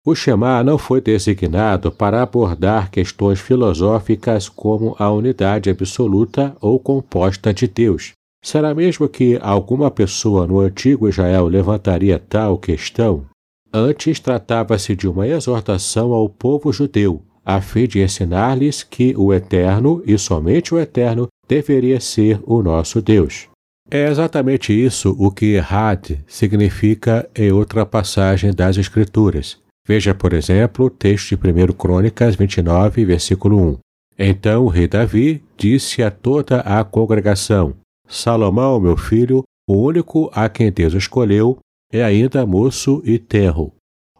O 0.07 0.15
Shema 0.15 0.63
não 0.63 0.79
foi 0.79 1.01
designado 1.01 1.91
para 1.91 2.23
abordar 2.23 2.89
questões 2.89 3.41
filosóficas 3.41 4.49
como 4.49 4.95
a 5.01 5.11
unidade 5.11 5.69
absoluta 5.69 6.57
ou 6.61 6.79
composta 6.79 7.53
de 7.53 7.67
Deus. 7.67 8.13
Será 8.41 8.73
mesmo 8.73 9.09
que 9.09 9.37
alguma 9.43 9.91
pessoa 9.91 10.47
no 10.47 10.61
antigo 10.61 11.09
Israel 11.09 11.49
levantaria 11.49 12.21
tal 12.21 12.57
questão? 12.57 13.27
Antes 13.73 14.21
tratava-se 14.21 14.95
de 14.95 15.09
uma 15.09 15.27
exortação 15.27 16.13
ao 16.13 16.29
povo 16.29 16.73
judeu, 16.73 17.21
a 17.45 17.61
fim 17.61 17.89
de 17.89 18.01
ensinar-lhes 18.01 18.85
que 18.85 19.13
o 19.17 19.35
Eterno, 19.35 20.01
e 20.07 20.17
somente 20.17 20.73
o 20.73 20.79
Eterno, 20.79 21.27
deveria 21.49 21.99
ser 21.99 22.39
o 22.45 22.63
nosso 22.63 23.03
Deus. 23.03 23.51
É 23.95 24.09
exatamente 24.09 24.73
isso 24.73 25.15
o 25.19 25.31
que 25.31 25.59
Had 25.59 26.19
significa 26.27 27.29
em 27.37 27.53
outra 27.53 27.85
passagem 27.85 28.51
das 28.51 28.79
Escrituras. 28.79 29.59
Veja, 29.87 30.15
por 30.15 30.33
exemplo, 30.33 30.87
o 30.87 30.91
texto 30.91 31.37
de 31.37 31.37
1 31.37 31.75
Crônicas 31.75 32.35
29, 32.35 33.05
versículo 33.05 33.59
1. 33.59 33.79
Então 34.19 34.65
o 34.65 34.69
rei 34.69 34.89
Davi 34.89 35.45
disse 35.59 36.03
a 36.03 36.11
toda 36.11 36.61
a 36.61 36.83
congregação: 36.83 37.75
Salomão, 38.09 38.81
meu 38.81 38.97
filho, 38.97 39.43
o 39.69 39.75
único 39.75 40.31
a 40.33 40.49
quem 40.49 40.73
Deus 40.73 40.95
escolheu, 40.95 41.59
é 41.93 42.03
ainda 42.03 42.47
moço 42.47 43.03
e 43.05 43.19
terro. 43.19 43.75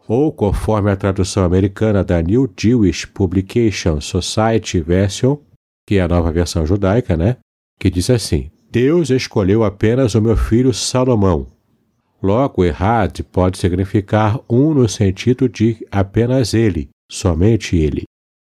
Ou, 0.07 0.31
conforme 0.31 0.91
a 0.91 0.95
tradução 0.95 1.43
americana 1.43 2.03
da 2.03 2.21
New 2.21 2.47
Jewish 2.55 3.07
Publication 3.07 3.99
Society 3.99 4.79
Version, 4.81 5.37
que 5.87 5.95
é 5.95 6.01
a 6.01 6.07
nova 6.07 6.31
versão 6.31 6.63
judaica, 6.63 7.17
né? 7.17 7.37
Que 7.79 7.89
diz 7.89 8.11
assim: 8.11 8.51
Deus 8.73 9.11
escolheu 9.11 9.63
apenas 9.63 10.15
o 10.15 10.21
meu 10.21 10.35
filho 10.35 10.73
Salomão. 10.73 11.45
Logo, 12.23 12.65
Errad 12.65 13.19
pode 13.31 13.59
significar 13.59 14.39
um 14.49 14.73
no 14.73 14.89
sentido 14.89 15.47
de 15.47 15.85
apenas 15.91 16.55
ele, 16.55 16.89
somente 17.07 17.77
ele. 17.77 18.01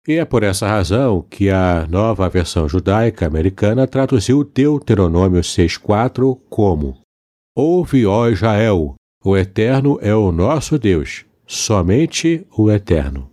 E 0.09 0.15
é 0.15 0.25
por 0.25 0.43
essa 0.43 0.67
razão 0.67 1.21
que 1.21 1.51
a 1.51 1.87
nova 1.87 2.31
versão 2.31 2.67
judaica 2.67 3.27
americana 3.27 3.87
traduziu 3.87 4.43
Deuteronômio 4.43 5.43
6,4 5.43 6.41
como: 6.49 6.97
Ouve, 7.55 8.07
ó 8.07 8.31
Israel, 8.31 8.95
o 9.23 9.37
Eterno 9.37 9.99
é 10.01 10.15
o 10.15 10.33
nosso 10.33 10.79
Deus, 10.79 11.27
somente 11.47 12.47
o 12.57 12.71
Eterno. 12.71 13.31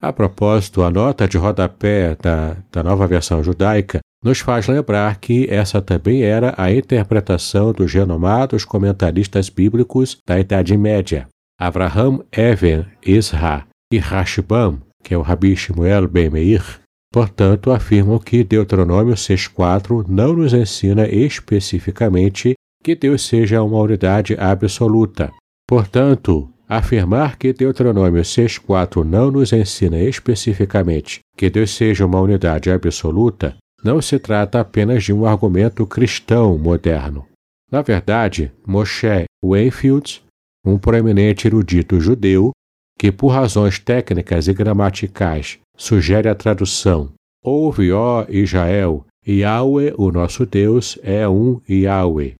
A 0.00 0.12
propósito, 0.12 0.82
a 0.82 0.90
nota 0.90 1.26
de 1.26 1.36
rodapé 1.38 2.14
da, 2.14 2.56
da 2.70 2.84
nova 2.84 3.04
versão 3.04 3.42
judaica 3.42 3.98
nos 4.24 4.40
faz 4.40 4.66
lembrar 4.66 5.20
que 5.20 5.46
essa 5.50 5.82
também 5.82 6.22
era 6.22 6.54
a 6.56 6.72
interpretação 6.72 7.72
dos 7.72 7.92
renomados 7.92 8.64
comentaristas 8.64 9.50
bíblicos 9.50 10.16
da 10.26 10.40
Idade 10.40 10.74
Média, 10.78 11.28
Avraham 11.60 12.24
Even 12.32 12.86
Isra 13.04 13.66
e 13.92 13.98
Rashbam, 13.98 14.80
que 15.02 15.12
é 15.12 15.18
o 15.18 15.20
Rabi 15.20 15.54
Shmuel 15.54 16.08
Ben 16.08 16.30
Meir, 16.30 16.64
portanto, 17.12 17.70
afirmam 17.70 18.18
que 18.18 18.42
Deuteronômio 18.42 19.14
6.4 19.14 20.06
não 20.08 20.32
nos 20.32 20.54
ensina 20.54 21.06
especificamente 21.06 22.54
que 22.82 22.96
Deus 22.96 23.26
seja 23.26 23.62
uma 23.62 23.78
unidade 23.78 24.34
absoluta. 24.38 25.30
Portanto, 25.68 26.48
afirmar 26.66 27.36
que 27.36 27.52
Deuteronômio 27.52 28.22
6.4 28.22 29.04
não 29.04 29.30
nos 29.30 29.52
ensina 29.52 29.98
especificamente 29.98 31.20
que 31.36 31.50
Deus 31.50 31.70
seja 31.72 32.06
uma 32.06 32.20
unidade 32.20 32.70
absoluta 32.70 33.54
não 33.84 34.00
se 34.00 34.18
trata 34.18 34.58
apenas 34.58 35.04
de 35.04 35.12
um 35.12 35.26
argumento 35.26 35.86
cristão 35.86 36.56
moderno. 36.58 37.26
Na 37.70 37.82
verdade, 37.82 38.50
Moshe 38.66 39.26
Wainfield, 39.44 40.24
um 40.64 40.78
proeminente 40.78 41.46
erudito 41.46 42.00
judeu, 42.00 42.50
que 42.98 43.12
por 43.12 43.28
razões 43.28 43.78
técnicas 43.78 44.48
e 44.48 44.54
gramaticais 44.54 45.58
sugere 45.76 46.28
a 46.28 46.34
tradução 46.34 47.12
Ouve, 47.44 47.92
ó 47.92 48.24
Israel, 48.30 49.04
Yahweh, 49.28 49.92
o 49.98 50.10
nosso 50.10 50.46
Deus, 50.46 50.98
é 51.02 51.28
um 51.28 51.60
Yahweh. 51.68 52.36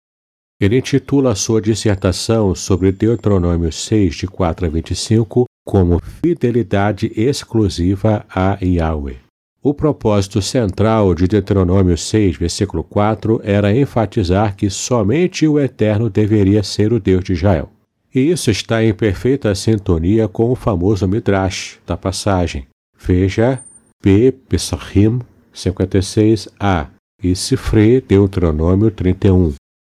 Ele 0.58 0.78
intitula 0.78 1.34
sua 1.34 1.60
dissertação 1.60 2.54
sobre 2.54 2.90
Deuteronômio 2.90 3.70
6, 3.70 4.14
de 4.14 4.26
4 4.26 4.64
a 4.64 4.68
25, 4.70 5.44
como 5.62 6.00
Fidelidade 6.00 7.12
exclusiva 7.14 8.24
a 8.34 8.56
Yahweh. 8.62 9.23
O 9.66 9.72
propósito 9.72 10.42
central 10.42 11.14
de 11.14 11.26
Deuteronômio 11.26 11.96
6, 11.96 12.36
versículo 12.36 12.84
4, 12.84 13.40
era 13.42 13.74
enfatizar 13.74 14.54
que 14.54 14.68
somente 14.68 15.48
o 15.48 15.58
Eterno 15.58 16.10
deveria 16.10 16.62
ser 16.62 16.92
o 16.92 17.00
Deus 17.00 17.24
de 17.24 17.32
Israel. 17.32 17.70
E 18.14 18.20
isso 18.30 18.50
está 18.50 18.84
em 18.84 18.92
perfeita 18.92 19.54
sintonia 19.54 20.28
com 20.28 20.50
o 20.50 20.54
famoso 20.54 21.08
Midrash 21.08 21.78
da 21.86 21.96
passagem. 21.96 22.66
Veja 22.98 23.58
P. 24.02 24.32
Pesachim 24.32 25.20
56a 25.54 26.88
e 27.22 27.34
Sifre 27.34 28.02
Deuteronômio 28.02 28.90
31, 28.90 29.54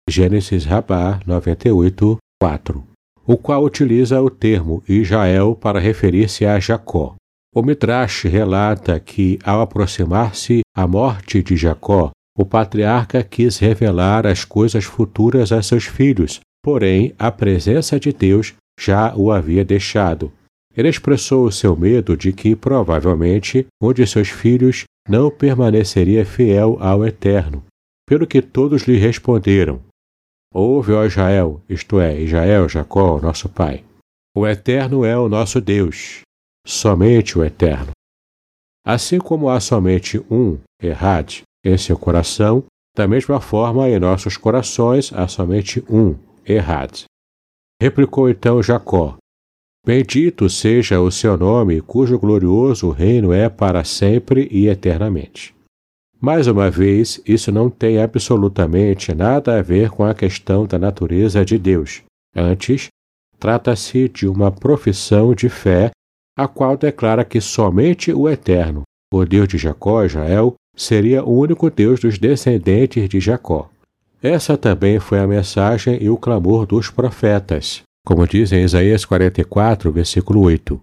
Gênesis 0.09 0.65
Rabá 0.65 1.21
98, 1.27 2.17
4, 2.41 2.83
o 3.27 3.37
qual 3.37 3.63
utiliza 3.63 4.23
o 4.23 4.31
termo 4.31 4.83
Israel 4.89 5.55
para 5.55 5.79
referir-se 5.79 6.47
a 6.47 6.59
Jacó. 6.59 7.17
O 7.59 7.62
Midrash 7.62 8.23
relata 8.23 9.00
que, 9.00 9.37
ao 9.43 9.61
aproximar-se 9.61 10.61
a 10.77 10.87
morte 10.87 11.43
de 11.43 11.57
Jacó, 11.57 12.12
o 12.38 12.47
patriarca 12.47 13.21
quis 13.25 13.59
revelar 13.59 14.29
as 14.29 14.45
coisas 14.45 14.85
futuras 14.85 15.50
a 15.50 15.61
seus 15.61 15.85
filhos, 15.85 16.38
porém 16.62 17.12
a 17.19 17.33
presença 17.33 17.99
de 17.99 18.12
Deus 18.12 18.55
já 18.79 19.12
o 19.17 19.33
havia 19.33 19.65
deixado. 19.65 20.31
Ele 20.77 20.88
expressou 20.88 21.47
o 21.47 21.50
seu 21.50 21.75
medo 21.75 22.17
de 22.17 22.33
que, 22.33 22.55
provavelmente, 22.55 23.67
um 23.83 23.93
de 23.93 24.07
seus 24.07 24.29
filhos 24.29 24.85
não 25.09 25.29
permaneceria 25.29 26.25
fiel 26.25 26.79
ao 26.81 27.05
Eterno. 27.05 27.65
pelo 28.09 28.25
que 28.25 28.41
todos 28.41 28.83
lhe 28.83 28.99
responderam: 28.99 29.81
Ouve, 30.55 30.93
ó 30.93 31.05
Israel, 31.05 31.61
isto 31.69 31.99
é, 31.99 32.21
Israel, 32.21 32.69
Jacó, 32.69 33.21
nosso 33.21 33.49
pai. 33.49 33.83
O 34.37 34.47
Eterno 34.47 35.05
é 35.05 35.19
o 35.19 35.29
nosso 35.29 35.61
Deus, 35.61 36.23
somente 36.69 37.39
o 37.39 37.43
Eterno. 37.43 37.93
Assim 38.85 39.19
como 39.19 39.49
há 39.49 39.59
somente 39.59 40.19
um, 40.31 40.59
Errad, 40.81 41.41
em 41.65 41.79
seu 41.79 41.99
coração, 41.99 42.63
da 42.95 43.09
mesma 43.09 43.41
forma 43.41 43.89
em 43.89 43.99
nossos 43.99 44.37
corações 44.37 45.11
há 45.15 45.27
somente 45.27 45.83
um, 45.89 46.15
Errad. 46.47 47.05
Replicou 47.81 48.29
então 48.29 48.63
Jacó: 48.63 49.17
Bendito 49.87 50.51
seja 50.51 51.01
o 51.01 51.11
seu 51.11 51.39
nome, 51.39 51.81
cujo 51.81 52.19
glorioso 52.19 52.91
reino 52.91 53.33
é 53.33 53.49
para 53.49 53.83
sempre 53.83 54.47
e 54.51 54.69
eternamente. 54.69 55.55
Mais 56.21 56.49
uma 56.49 56.71
vez, 56.71 57.23
isso 57.27 57.51
não 57.51 57.71
tem 57.71 58.03
absolutamente 58.03 59.15
nada 59.15 59.59
a 59.59 59.63
ver 59.63 59.89
com 59.89 60.05
a 60.05 60.15
questão 60.15 60.67
da 60.67 60.79
natureza 60.79 61.45
de 61.45 61.57
Deus. 61.57 62.03
Antes, 62.37 62.89
trata-se 63.39 64.09
de 64.09 64.27
uma 64.27 64.51
profissão 64.51 65.33
de 65.33 65.49
fé, 65.49 65.93
a 66.38 66.47
qual 66.47 66.76
declara 66.76 67.25
que 67.25 67.40
somente 67.40 68.12
o 68.12 68.28
Eterno, 68.28 68.85
o 69.12 69.25
Deus 69.25 69.49
de 69.49 69.59
Jacó, 69.59 70.04
Israel, 70.04 70.54
seria 70.76 71.25
o 71.25 71.37
único 71.37 71.68
Deus 71.68 71.99
dos 71.99 72.16
descendentes 72.16 73.09
de 73.09 73.18
Jacó. 73.18 73.68
Essa 74.23 74.57
também 74.57 75.00
foi 75.00 75.18
a 75.18 75.26
mensagem 75.26 75.99
e 76.00 76.09
o 76.09 76.16
clamor 76.16 76.64
dos 76.64 76.90
profetas, 76.90 77.83
como 78.07 78.25
diz 78.25 78.52
em 78.52 78.62
Isaías 78.62 79.04
44, 79.04 79.90
versículo 79.90 80.42
8. 80.42 80.80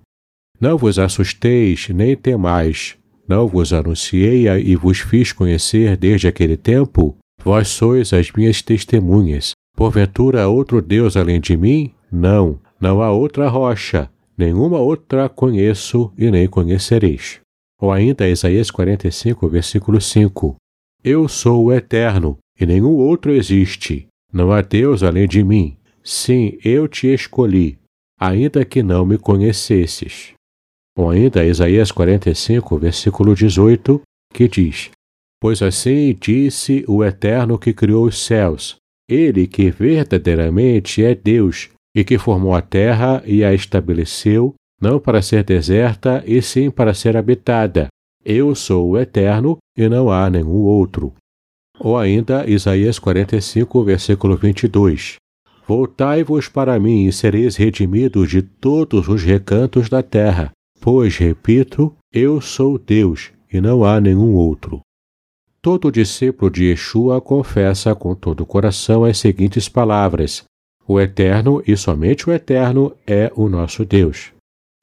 Não 0.60 0.78
vos 0.78 1.00
assusteis 1.00 1.88
nem 1.88 2.18
temais, 2.18 2.98
não 3.26 3.48
vos 3.48 3.72
anunciei 3.72 4.50
e 4.50 4.76
vos 4.76 5.00
fiz 5.00 5.32
conhecer 5.32 5.96
desde 5.96 6.28
aquele 6.28 6.58
tempo? 6.58 7.16
Vós 7.42 7.70
sois 7.70 8.12
as 8.12 8.30
minhas 8.32 8.62
testemunhas. 8.62 9.52
Porventura 9.78 10.50
outro 10.50 10.82
Deus 10.82 11.16
além 11.16 11.40
de 11.40 11.56
mim? 11.56 11.94
Não, 12.12 12.60
não 12.80 13.02
há 13.02 13.12
outra 13.12 13.48
rocha. 13.48 14.10
Nenhuma 14.38 14.80
outra 14.80 15.30
conheço 15.30 16.12
e 16.18 16.30
nem 16.30 16.48
conhecereis. 16.48 17.40
Ou 17.80 17.92
ainda 17.92 18.28
Isaías 18.28 18.70
45, 18.70 19.48
versículo 19.48 20.02
5. 20.02 20.56
Eu 21.04 21.28
sou 21.28 21.66
o 21.66 21.74
Eterno, 21.74 22.38
e 22.60 22.66
nenhum 22.66 22.96
outro 22.96 23.32
existe. 23.32 24.08
Não 24.32 24.52
há 24.52 24.62
Deus 24.62 25.04
além 25.04 25.28
de 25.28 25.44
mim. 25.44 25.78
Sim, 26.04 26.58
eu 26.64 26.88
te 26.88 27.08
escolhi, 27.08 27.80
ainda 28.20 28.66
que 28.66 28.84
não 28.84 29.06
me 29.06 29.18
conhecesses. 29.18 30.34
Ou 30.98 31.10
ainda 31.10 31.46
Isaías 31.46 31.92
45, 31.92 32.78
versículo 32.78 33.36
18, 33.36 34.02
que 34.34 34.48
diz: 34.48 34.90
Pois 35.42 35.62
assim 35.62 36.18
disse 36.20 36.86
o 36.88 37.04
Eterno 37.04 37.58
que 37.58 37.74
criou 37.74 38.06
os 38.06 38.24
céus, 38.24 38.78
ele 39.10 39.48
que 39.48 39.70
verdadeiramente 39.70 41.04
é 41.04 41.14
Deus 41.14 41.70
e 41.96 42.04
que 42.04 42.18
formou 42.18 42.54
a 42.54 42.62
terra 42.62 43.24
e 43.26 43.44
a 43.44 43.54
estabeleceu, 43.54 44.54
não 44.82 45.00
para 45.00 45.22
ser 45.22 45.44
deserta, 45.44 46.22
e 46.28 46.42
sim 46.42 46.70
para 46.70 46.94
ser 46.94 47.16
habitada. 47.16 47.88
Eu 48.24 48.54
sou 48.54 48.90
o 48.90 48.98
Eterno 49.00 49.58
e 49.78 49.88
não 49.88 50.12
há 50.12 50.30
nenhum 50.30 50.62
outro. 50.64 51.14
Ou 51.80 51.98
ainda 51.98 52.46
Isaías 52.50 53.00
45, 53.00 53.84
versículo 53.84 54.36
22. 54.36 55.16
Voltai-vos 55.68 56.50
para 56.50 56.80
mim 56.80 57.06
e 57.06 57.14
sereis 57.14 57.56
redimidos 57.56 58.30
de 58.30 58.42
todos 58.42 59.08
os 59.08 59.24
recantos 59.24 59.90
da 59.90 60.04
terra, 60.04 60.52
Pois, 60.86 61.18
repito, 61.18 61.96
eu 62.14 62.40
sou 62.40 62.78
Deus 62.78 63.32
e 63.52 63.60
não 63.60 63.84
há 63.84 64.00
nenhum 64.00 64.36
outro. 64.36 64.82
Todo 65.60 65.92
discípulo 65.92 66.52
de 66.52 66.66
Yeshua 66.66 67.20
confessa 67.20 67.96
com 67.96 68.14
todo 68.14 68.42
o 68.42 68.46
coração 68.46 69.04
as 69.04 69.18
seguintes 69.18 69.68
palavras: 69.68 70.44
O 70.88 71.00
Eterno 71.00 71.64
e 71.66 71.76
somente 71.76 72.30
o 72.30 72.34
Eterno 72.34 72.96
é 73.08 73.32
o 73.36 73.50
nosso 73.50 73.84
Deus. 73.84 74.32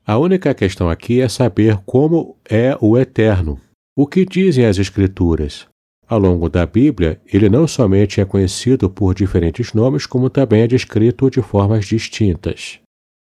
A 0.05 0.19
única 0.19 0.53
questão 0.53 0.91
aqui 0.91 1.21
é 1.21 1.29
saber 1.29 1.79
como 1.87 2.37
é 2.49 2.77
o 2.81 2.99
Eterno. 2.99 3.61
O 3.97 4.07
que 4.07 4.25
dizem 4.25 4.67
as 4.67 4.79
Escrituras? 4.79 5.67
Ao 6.09 6.19
longo 6.19 6.49
da 6.49 6.67
Bíblia, 6.67 7.21
ele 7.33 7.49
não 7.49 7.69
somente 7.69 8.21
é 8.21 8.25
conhecido 8.25 8.91
por 8.91 9.15
diferentes 9.15 9.73
nomes, 9.73 10.05
como 10.05 10.29
também 10.29 10.63
é 10.63 10.67
descrito 10.67 11.31
de 11.31 11.41
formas 11.41 11.87
distintas. 11.87 12.81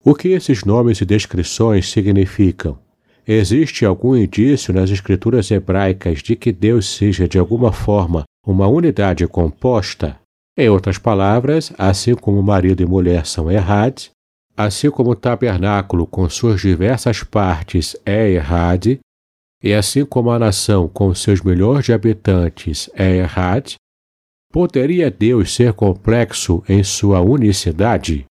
O 0.03 0.13
que 0.13 0.27
esses 0.29 0.65
nomes 0.65 0.99
e 0.99 1.05
descrições 1.05 1.89
significam? 1.89 2.77
Existe 3.25 3.85
algum 3.85 4.15
indício 4.15 4.73
nas 4.73 4.89
escrituras 4.89 5.49
hebraicas 5.51 6.19
de 6.19 6.35
que 6.35 6.51
Deus 6.51 6.87
seja 6.87 7.27
de 7.27 7.39
alguma 7.39 7.71
forma 7.71 8.23
uma 8.45 8.67
unidade 8.67 9.25
composta? 9.27 10.17
Em 10.57 10.69
outras 10.69 10.97
palavras, 10.97 11.71
assim 11.77 12.15
como 12.15 12.41
marido 12.41 12.81
e 12.81 12.85
mulher 12.85 13.25
são 13.25 13.51
errados, 13.51 14.09
assim 14.55 14.89
como 14.89 15.11
o 15.11 15.15
tabernáculo 15.15 16.07
com 16.07 16.27
suas 16.27 16.59
diversas 16.61 17.21
partes 17.21 17.95
é 18.03 18.31
errado, 18.31 18.97
e 19.61 19.73
assim 19.73 20.03
como 20.03 20.31
a 20.31 20.39
nação 20.39 20.87
com 20.87 21.13
seus 21.13 21.41
milhões 21.41 21.85
de 21.85 21.93
habitantes 21.93 22.89
é 22.95 23.17
errado, 23.17 23.75
poderia 24.51 25.11
Deus 25.11 25.53
ser 25.53 25.73
complexo 25.73 26.63
em 26.67 26.83
sua 26.83 27.21
unicidade? 27.21 28.25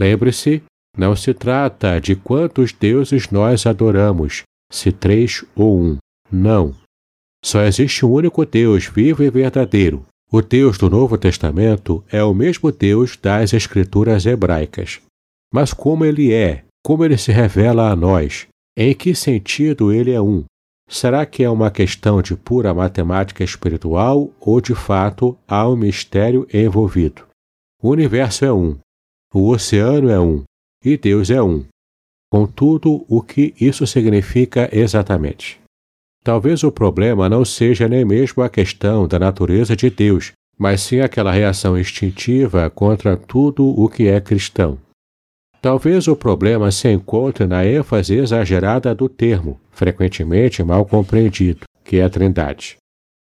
Lembre-se 0.00 0.62
não 0.96 1.14
se 1.14 1.32
trata 1.32 2.00
de 2.00 2.16
quantos 2.16 2.72
deuses 2.72 3.30
nós 3.30 3.66
adoramos, 3.66 4.42
se 4.70 4.90
três 4.90 5.44
ou 5.54 5.78
um. 5.78 5.96
Não. 6.30 6.74
Só 7.44 7.62
existe 7.62 8.04
um 8.04 8.10
único 8.10 8.44
Deus 8.44 8.86
vivo 8.86 9.22
e 9.22 9.30
verdadeiro. 9.30 10.04
O 10.30 10.42
Deus 10.42 10.76
do 10.76 10.90
Novo 10.90 11.16
Testamento 11.16 12.04
é 12.12 12.22
o 12.22 12.34
mesmo 12.34 12.70
Deus 12.70 13.16
das 13.16 13.54
Escrituras 13.54 14.26
hebraicas. 14.26 15.00
Mas 15.50 15.72
como 15.72 16.04
ele 16.04 16.34
é? 16.34 16.64
Como 16.84 17.02
ele 17.02 17.16
se 17.16 17.32
revela 17.32 17.90
a 17.90 17.96
nós? 17.96 18.46
Em 18.76 18.94
que 18.94 19.14
sentido 19.14 19.90
ele 19.90 20.12
é 20.12 20.20
um? 20.20 20.44
Será 20.86 21.24
que 21.24 21.42
é 21.42 21.48
uma 21.48 21.70
questão 21.70 22.20
de 22.20 22.36
pura 22.36 22.74
matemática 22.74 23.42
espiritual 23.42 24.30
ou 24.38 24.60
de 24.60 24.74
fato 24.74 25.34
há 25.48 25.66
um 25.66 25.76
mistério 25.76 26.46
envolvido? 26.52 27.26
O 27.82 27.88
universo 27.88 28.44
é 28.44 28.52
um. 28.52 28.76
O 29.32 29.48
oceano 29.48 30.10
é 30.10 30.20
um 30.20 30.44
e 30.84 30.98
Deus 30.98 31.30
é 31.30 31.42
um. 31.42 31.64
Contudo, 32.30 33.02
o 33.08 33.22
que 33.22 33.54
isso 33.58 33.86
significa 33.86 34.68
exatamente? 34.70 35.58
Talvez 36.22 36.62
o 36.62 36.70
problema 36.70 37.28
não 37.28 37.44
seja 37.44 37.88
nem 37.88 38.04
mesmo 38.04 38.42
a 38.42 38.48
questão 38.48 39.06
da 39.06 39.18
natureza 39.18 39.74
de 39.74 39.88
Deus, 39.88 40.32
mas 40.58 40.80
sim 40.80 41.00
aquela 41.00 41.32
reação 41.32 41.78
instintiva 41.78 42.68
contra 42.68 43.16
tudo 43.16 43.64
o 43.66 43.88
que 43.88 44.08
é 44.08 44.20
cristão. 44.20 44.78
Talvez 45.60 46.06
o 46.06 46.14
problema 46.14 46.70
se 46.70 46.88
encontre 46.90 47.46
na 47.46 47.64
ênfase 47.66 48.14
exagerada 48.14 48.94
do 48.94 49.08
termo, 49.08 49.60
frequentemente 49.70 50.62
mal 50.62 50.84
compreendido, 50.84 51.60
que 51.84 51.96
é 51.96 52.04
a 52.04 52.10
Trindade. 52.10 52.76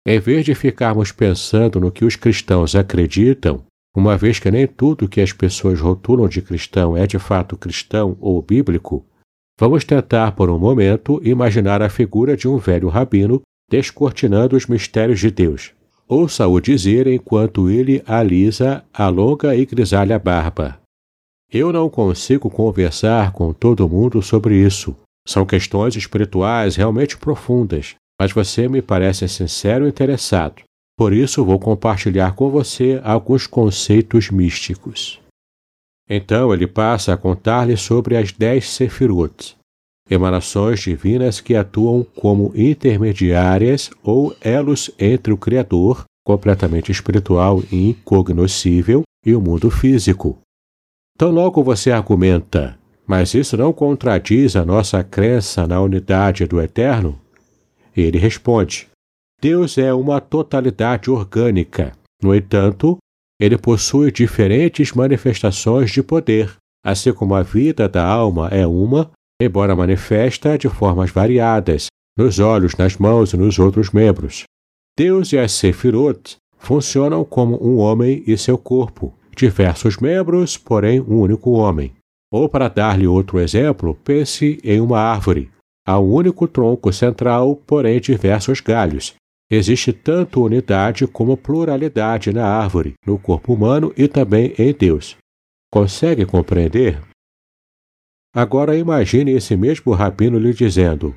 Em 0.07 0.19
vez 0.19 0.45
de 0.45 0.55
ficarmos 0.55 1.13
pensando 1.13 1.81
no 1.81 1.91
que 1.91 2.05
os 2.05 2.17
cristãos 2.17 2.75
acreditam, 2.75 3.63
uma 3.97 4.17
vez 4.17 4.39
que 4.39 4.51
nem 4.51 4.67
tudo 4.67 5.09
que 5.09 5.21
as 5.21 5.33
pessoas 5.33 5.81
rotulam 5.81 6.29
de 6.29 6.43
cristão 6.43 6.97
é 6.97 7.07
de 7.07 7.19
fato 7.19 7.57
cristão 7.57 8.17
ou 8.21 8.43
bíblico, 8.43 9.07
vamos 9.59 9.85
tentar 9.85 10.33
por 10.33 10.51
um 10.51 10.59
momento 10.59 11.21
imaginar 11.25 11.83
a 11.83 11.89
figura 11.89 12.37
de 12.37 12.49
um 12.49 12.59
velho 12.59 12.89
rabino 12.89 13.43
descortinando 13.71 14.57
os 14.57 14.67
mistérios 14.67 15.21
de 15.21 15.31
Deus. 15.31 15.73
Ouça-o 16.07 16.61
dizer 16.61 17.07
enquanto 17.07 17.71
ele 17.71 18.03
alisa 18.07 18.85
a 18.93 19.09
longa 19.09 19.57
e 19.57 19.65
grisalha 19.65 20.19
barba. 20.19 20.79
Eu 21.51 21.73
não 21.73 21.89
consigo 21.89 22.51
conversar 22.51 23.33
com 23.33 23.53
todo 23.53 23.89
mundo 23.89 24.21
sobre 24.21 24.57
isso. 24.57 24.95
São 25.27 25.47
questões 25.47 25.97
espirituais 25.97 26.77
realmente 26.77 27.17
profundas, 27.17 27.95
mas 28.21 28.33
você 28.33 28.69
me 28.69 28.83
parece 28.83 29.27
sincero 29.29 29.87
e 29.87 29.89
interessado. 29.89 30.63
Por 30.97 31.13
isso, 31.13 31.45
vou 31.45 31.59
compartilhar 31.59 32.35
com 32.35 32.51
você 32.51 33.01
alguns 33.03 33.47
conceitos 33.47 34.31
místicos. 34.31 35.21
Então 36.09 36.53
ele 36.53 36.67
passa 36.67 37.15
a 37.15 37.17
contar-lhe 37.17 37.77
sobre 37.77 38.17
as 38.17 38.33
dez 38.33 38.69
Sefirot, 38.69 39.57
emanações 40.11 40.81
divinas 40.81 41.41
que 41.41 41.55
atuam 41.55 42.05
como 42.15 42.53
intermediárias 42.55 43.91
ou 44.03 44.37
elos 44.41 44.91
entre 44.99 45.33
o 45.33 45.39
Criador, 45.39 46.05
completamente 46.25 46.93
espiritual 46.93 47.63
e 47.71 47.91
incognoscível, 47.91 49.03
e 49.25 49.35
o 49.35 49.41
mundo 49.41 49.71
físico. 49.71 50.39
Tão 51.17 51.31
logo 51.31 51.63
você 51.63 51.91
argumenta, 51.91 52.79
mas 53.07 53.35
isso 53.35 53.57
não 53.57 53.73
contradiz 53.73 54.57
a 54.57 54.65
nossa 54.65 55.03
crença 55.03 55.67
na 55.67 55.81
unidade 55.81 56.47
do 56.47 56.61
Eterno? 56.61 57.19
Ele 57.97 58.19
responde: 58.19 58.89
Deus 59.41 59.79
é 59.79 59.93
uma 59.95 60.21
totalidade 60.21 61.11
orgânica. 61.11 61.93
No 62.23 62.35
entanto, 62.35 62.99
ele 63.41 63.59
possui 63.59 64.13
diferentes 64.13 64.93
manifestações 64.93 65.91
de 65.91 66.03
poder, 66.03 66.55
assim 66.85 67.13
como 67.13 67.35
a 67.35 67.43
vida 67.43 67.89
da 67.89 68.05
alma 68.05 68.49
é 68.49 68.67
uma, 68.67 69.11
embora 69.41 69.75
manifesta 69.75 70.57
de 70.57 70.69
formas 70.69 71.11
variadas, 71.11 71.87
nos 72.17 72.39
olhos, 72.39 72.77
nas 72.77 72.97
mãos 72.97 73.33
e 73.33 73.37
nos 73.37 73.59
outros 73.59 73.91
membros. 73.91 74.45
Deus 74.97 75.33
e 75.33 75.39
as 75.39 75.53
Sefirot 75.53 76.37
funcionam 76.57 77.25
como 77.25 77.63
um 77.63 77.79
homem 77.79 78.23
e 78.27 78.39
seu 78.39 78.57
corpo, 78.57 79.13
diversos 79.37 79.99
membros, 79.99 80.57
porém 80.57 81.01
um 81.01 81.21
único 81.21 81.51
homem. 81.51 81.93
Ou, 82.33 82.49
para 82.49 82.69
dar-lhe 82.69 83.07
outro 83.07 83.41
exemplo, 83.41 83.99
pense 84.05 84.61
em 84.63 84.81
uma 84.81 85.01
árvore. 85.01 85.51
Há 85.87 85.99
um 85.99 86.13
único 86.13 86.49
tronco 86.49 86.93
central, 86.93 87.57
porém 87.67 88.01
diversos 88.01 88.61
galhos. 88.61 89.15
Existe 89.51 89.93
tanto 89.93 90.43
unidade 90.43 91.07
como 91.07 91.37
pluralidade 91.37 92.33
na 92.33 92.47
árvore, 92.47 92.95
no 93.07 93.19
corpo 93.19 93.53
humano 93.53 93.93
e 93.97 94.09
também 94.09 94.55
em 94.59 94.73
Deus. 94.73 95.17
Consegue 95.71 96.25
compreender? 96.25 97.01
Agora 98.35 98.77
imagine 98.77 99.33
esse 99.33 99.57
mesmo 99.57 99.93
rabino 99.93 100.39
lhe 100.39 100.53
dizendo: 100.53 101.15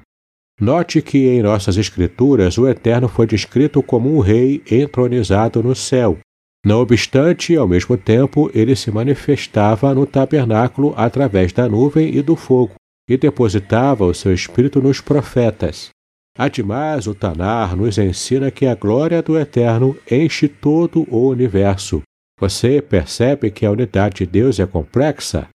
Note 0.60 1.02
que 1.02 1.28
em 1.28 1.42
nossas 1.42 1.78
escrituras 1.78 2.58
o 2.58 2.68
Eterno 2.68 3.08
foi 3.08 3.26
descrito 3.26 3.82
como 3.82 4.16
um 4.16 4.20
rei 4.20 4.62
entronizado 4.70 5.64
no 5.64 5.76
céu. 5.76 6.18
Não 6.66 6.82
obstante, 6.82 7.56
ao 7.56 7.68
mesmo 7.68 7.96
tempo, 7.96 8.52
ele 8.54 8.76
se 8.76 8.92
manifestava 8.92 9.94
no 9.94 10.06
tabernáculo 10.06 10.94
através 10.98 11.54
da 11.54 11.70
nuvem 11.70 12.16
e 12.16 12.22
do 12.22 12.36
fogo, 12.36 12.74
e 13.08 13.16
depositava 13.16 14.04
o 14.04 14.14
seu 14.14 14.34
espírito 14.34 14.82
nos 14.82 15.00
profetas. 15.00 15.90
Ademais, 16.38 17.08
o 17.08 17.16
Tanar 17.16 17.76
nos 17.76 17.98
ensina 17.98 18.52
que 18.52 18.68
a 18.68 18.76
glória 18.76 19.22
do 19.24 19.38
Eterno 19.38 19.98
enche 20.10 20.48
todo 20.48 21.08
o 21.10 21.28
universo. 21.28 22.02
Você 22.40 22.80
percebe 22.80 23.50
que 23.50 23.66
a 23.66 23.72
unidade 23.72 24.18
de 24.18 24.28
Deus 24.28 24.60
é 24.60 24.68
complexa? 24.68 25.48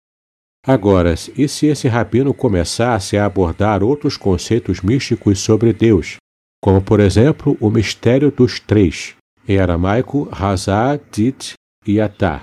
Agora, 0.67 1.15
e 1.37 1.47
se 1.47 1.67
esse 1.67 1.87
rabino 1.89 2.33
começasse 2.33 3.19
a 3.19 3.27
abordar 3.27 3.83
outros 3.83 4.17
conceitos 4.17 4.81
místicos 4.81 5.39
sobre 5.39 5.73
Deus, 5.73 6.17
como 6.63 6.81
por 6.81 7.01
exemplo 7.01 7.57
o 7.61 7.71
mistério 7.71 8.31
dos 8.31 8.59
três, 8.59 9.15
em 9.47 9.59
aramaico 9.59 10.29
Hazá, 10.31 10.99
Dit 11.11 11.55
e 11.87 12.01
Atá, 12.01 12.43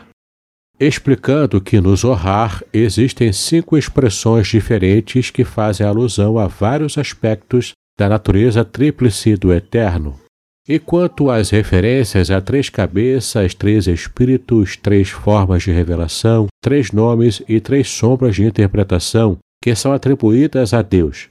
explicando 0.80 1.60
que 1.60 1.80
no 1.80 1.96
Zohar 1.96 2.64
existem 2.72 3.32
cinco 3.34 3.78
expressões 3.78 4.48
diferentes 4.48 5.32
que 5.32 5.44
fazem 5.44 5.86
alusão 5.86 6.38
a 6.38 6.48
vários 6.48 6.98
aspectos 6.98 7.74
da 7.98 8.08
natureza 8.08 8.64
tríplice 8.64 9.36
do 9.36 9.52
Eterno. 9.52 10.20
E 10.68 10.78
quanto 10.80 11.32
às 11.32 11.50
referências 11.50 12.30
a 12.30 12.42
três 12.42 12.70
cabeças, 12.70 13.54
três 13.54 13.88
espíritos, 13.88 14.76
três 14.76 15.10
formas 15.10 15.64
de 15.64 15.72
revelação, 15.72 16.48
três 16.62 16.92
nomes 16.92 17.42
e 17.48 17.62
três 17.62 17.90
sombras 17.90 18.36
de 18.36 18.44
interpretação 18.44 19.38
que 19.64 19.74
são 19.74 19.94
atribuídas 19.94 20.74
a 20.74 20.82
Deus. 20.82 21.30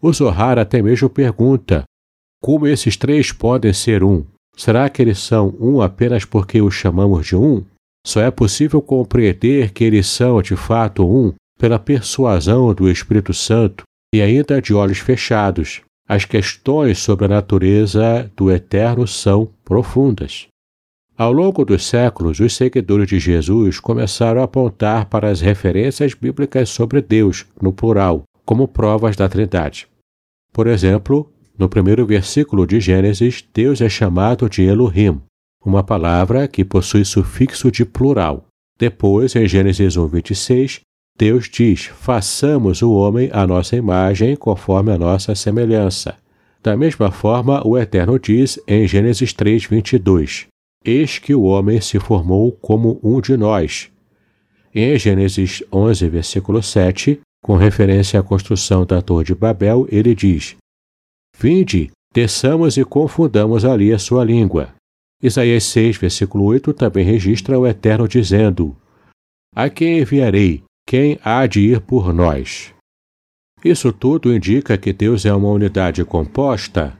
O 0.00 0.12
Zohar 0.12 0.58
até 0.58 0.82
mesmo 0.82 1.08
pergunta: 1.08 1.84
como 2.40 2.66
esses 2.66 2.96
três 2.96 3.32
podem 3.32 3.72
ser 3.72 4.04
um? 4.04 4.24
Será 4.56 4.88
que 4.88 5.02
eles 5.02 5.18
são 5.18 5.54
um 5.58 5.80
apenas 5.80 6.24
porque 6.24 6.60
os 6.60 6.74
chamamos 6.74 7.26
de 7.26 7.36
um? 7.36 7.64
Só 8.06 8.20
é 8.20 8.30
possível 8.30 8.80
compreender 8.80 9.72
que 9.72 9.84
eles 9.84 10.06
são 10.06 10.40
de 10.40 10.54
fato 10.54 11.04
um 11.04 11.34
pela 11.58 11.78
persuasão 11.78 12.72
do 12.72 12.90
Espírito 12.90 13.34
Santo 13.34 13.84
e 14.14 14.22
ainda 14.22 14.62
de 14.62 14.72
olhos 14.72 14.98
fechados, 14.98 15.80
as 16.08 16.24
questões 16.24 16.98
sobre 16.98 17.24
a 17.24 17.28
natureza 17.28 18.30
do 18.36 18.50
Eterno 18.50 19.06
são 19.06 19.48
profundas. 19.64 20.46
Ao 21.18 21.32
longo 21.32 21.64
dos 21.64 21.86
séculos, 21.86 22.38
os 22.40 22.54
seguidores 22.54 23.08
de 23.08 23.18
Jesus 23.18 23.80
começaram 23.80 24.40
a 24.40 24.44
apontar 24.44 25.06
para 25.06 25.28
as 25.30 25.40
referências 25.40 26.14
bíblicas 26.14 26.68
sobre 26.68 27.00
Deus, 27.00 27.46
no 27.60 27.72
plural, 27.72 28.22
como 28.44 28.68
provas 28.68 29.16
da 29.16 29.28
Trindade. 29.28 29.88
Por 30.52 30.66
exemplo, 30.66 31.32
no 31.58 31.68
primeiro 31.68 32.04
versículo 32.04 32.66
de 32.66 32.80
Gênesis, 32.80 33.42
Deus 33.52 33.80
é 33.80 33.88
chamado 33.88 34.48
de 34.48 34.62
Elohim, 34.62 35.20
uma 35.64 35.82
palavra 35.82 36.46
que 36.46 36.64
possui 36.64 37.04
sufixo 37.04 37.70
de 37.70 37.84
plural. 37.84 38.46
Depois, 38.78 39.34
em 39.34 39.48
Gênesis 39.48 39.96
1, 39.96 40.06
26, 40.06 40.80
Deus 41.18 41.48
diz: 41.48 41.86
façamos 41.86 42.82
o 42.82 42.92
homem 42.92 43.30
à 43.32 43.46
nossa 43.46 43.74
imagem, 43.74 44.36
conforme 44.36 44.92
a 44.92 44.98
nossa 44.98 45.34
semelhança. 45.34 46.16
Da 46.62 46.76
mesma 46.76 47.10
forma, 47.10 47.66
o 47.66 47.78
Eterno 47.78 48.18
diz 48.18 48.60
em 48.66 48.86
Gênesis 48.86 49.32
3, 49.32 49.64
22: 49.64 50.46
Eis 50.84 51.18
que 51.18 51.34
o 51.34 51.42
homem 51.42 51.80
se 51.80 51.98
formou 51.98 52.52
como 52.52 53.00
um 53.02 53.20
de 53.20 53.36
nós. 53.36 53.90
Em 54.74 54.98
Gênesis 54.98 55.62
11, 55.72 56.08
versículo 56.08 56.62
7, 56.62 57.20
com 57.42 57.56
referência 57.56 58.20
à 58.20 58.22
construção 58.22 58.84
da 58.84 59.00
Torre 59.00 59.24
de 59.24 59.34
Babel, 59.34 59.86
ele 59.90 60.14
diz: 60.14 60.56
Vinde, 61.38 61.90
desçamos 62.12 62.76
e 62.76 62.84
confundamos 62.84 63.64
ali 63.64 63.92
a 63.92 63.98
sua 63.98 64.22
língua. 64.22 64.74
Isaías 65.22 65.64
6, 65.64 65.96
versículo 65.96 66.44
8 66.44 66.74
também 66.74 67.04
registra 67.04 67.58
o 67.58 67.66
Eterno 67.66 68.06
dizendo: 68.06 68.76
A 69.54 69.70
quem 69.70 70.00
enviarei? 70.00 70.62
Quem 70.88 71.18
há 71.24 71.48
de 71.48 71.58
ir 71.58 71.80
por 71.80 72.14
nós? 72.14 72.72
Isso 73.64 73.92
tudo 73.92 74.32
indica 74.32 74.78
que 74.78 74.92
Deus 74.92 75.26
é 75.26 75.34
uma 75.34 75.48
unidade 75.48 76.04
composta? 76.04 76.96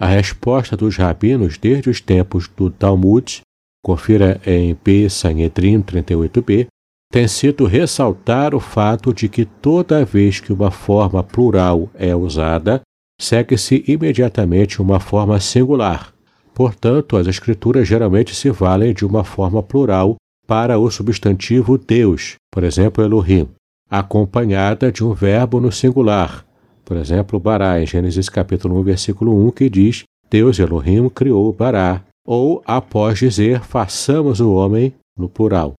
A 0.00 0.06
resposta 0.08 0.76
dos 0.76 0.96
rabinos 0.96 1.56
desde 1.58 1.88
os 1.88 2.00
tempos 2.00 2.48
do 2.48 2.68
Talmud, 2.72 3.40
confira 3.84 4.40
em 4.44 4.74
P. 4.74 5.08
Sanhedrin 5.08 5.80
38b, 5.80 6.66
tem 7.12 7.28
sido 7.28 7.66
ressaltar 7.66 8.52
o 8.52 8.58
fato 8.58 9.14
de 9.14 9.28
que 9.28 9.44
toda 9.44 10.04
vez 10.04 10.40
que 10.40 10.52
uma 10.52 10.72
forma 10.72 11.22
plural 11.22 11.88
é 11.94 12.16
usada, 12.16 12.80
segue-se 13.20 13.84
imediatamente 13.86 14.82
uma 14.82 14.98
forma 14.98 15.38
singular. 15.38 16.12
Portanto, 16.52 17.16
as 17.16 17.28
escrituras 17.28 17.86
geralmente 17.86 18.34
se 18.34 18.50
valem 18.50 18.92
de 18.92 19.06
uma 19.06 19.22
forma 19.22 19.62
plural 19.62 20.16
para 20.48 20.78
o 20.78 20.90
substantivo 20.90 21.76
Deus, 21.76 22.36
por 22.50 22.64
exemplo, 22.64 23.04
Elohim, 23.04 23.46
acompanhada 23.90 24.90
de 24.90 25.04
um 25.04 25.12
verbo 25.12 25.60
no 25.60 25.70
singular, 25.70 26.46
por 26.86 26.96
exemplo, 26.96 27.38
Bará, 27.38 27.78
em 27.82 27.86
Gênesis 27.86 28.30
capítulo 28.30 28.80
1, 28.80 28.82
versículo 28.82 29.46
1, 29.46 29.50
que 29.50 29.68
diz: 29.68 30.04
Deus 30.30 30.58
Elohim 30.58 31.10
criou 31.10 31.52
Bará, 31.52 32.02
ou 32.26 32.62
após 32.64 33.18
dizer 33.18 33.60
façamos 33.60 34.40
o 34.40 34.54
homem 34.54 34.94
no 35.14 35.28
plural. 35.28 35.74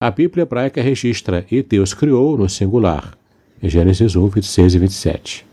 A 0.00 0.10
Bíblia 0.10 0.44
hebraica 0.44 0.80
registra 0.80 1.44
e 1.50 1.62
Deus 1.62 1.92
criou 1.92 2.38
no 2.38 2.48
singular, 2.48 3.18
em 3.62 3.68
Gênesis 3.68 4.16
1, 4.16 4.28
26 4.28 4.74
e 4.74 4.78
27. 4.78 5.46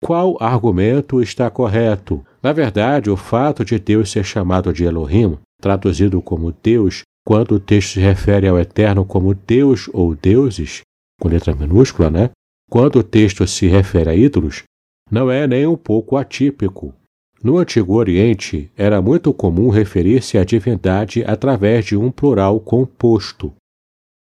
Qual 0.00 0.36
argumento 0.40 1.20
está 1.20 1.50
correto? 1.50 2.24
Na 2.40 2.52
verdade, 2.52 3.10
o 3.10 3.16
fato 3.16 3.64
de 3.64 3.76
Deus 3.80 4.08
ser 4.08 4.24
chamado 4.24 4.72
de 4.72 4.84
Elohim, 4.84 5.36
traduzido 5.60 6.22
como 6.22 6.54
Deus, 6.62 7.02
quando 7.26 7.52
o 7.52 7.60
texto 7.60 7.94
se 7.94 8.00
refere 8.00 8.46
ao 8.46 8.58
Eterno 8.58 9.04
como 9.04 9.34
Deus 9.34 9.88
ou 9.92 10.14
deuses, 10.14 10.82
com 11.20 11.28
letra 11.28 11.54
minúscula, 11.54 12.10
né? 12.10 12.30
Quando 12.70 12.96
o 12.96 13.02
texto 13.02 13.46
se 13.46 13.66
refere 13.66 14.10
a 14.10 14.14
ídolos, 14.14 14.62
não 15.10 15.30
é 15.30 15.46
nem 15.46 15.66
um 15.66 15.76
pouco 15.76 16.16
atípico. 16.16 16.94
No 17.42 17.58
Antigo 17.58 17.94
Oriente, 17.94 18.70
era 18.76 19.02
muito 19.02 19.32
comum 19.32 19.68
referir-se 19.68 20.38
à 20.38 20.44
divindade 20.44 21.22
através 21.24 21.84
de 21.84 21.96
um 21.96 22.10
plural 22.10 22.58
composto. 22.58 23.52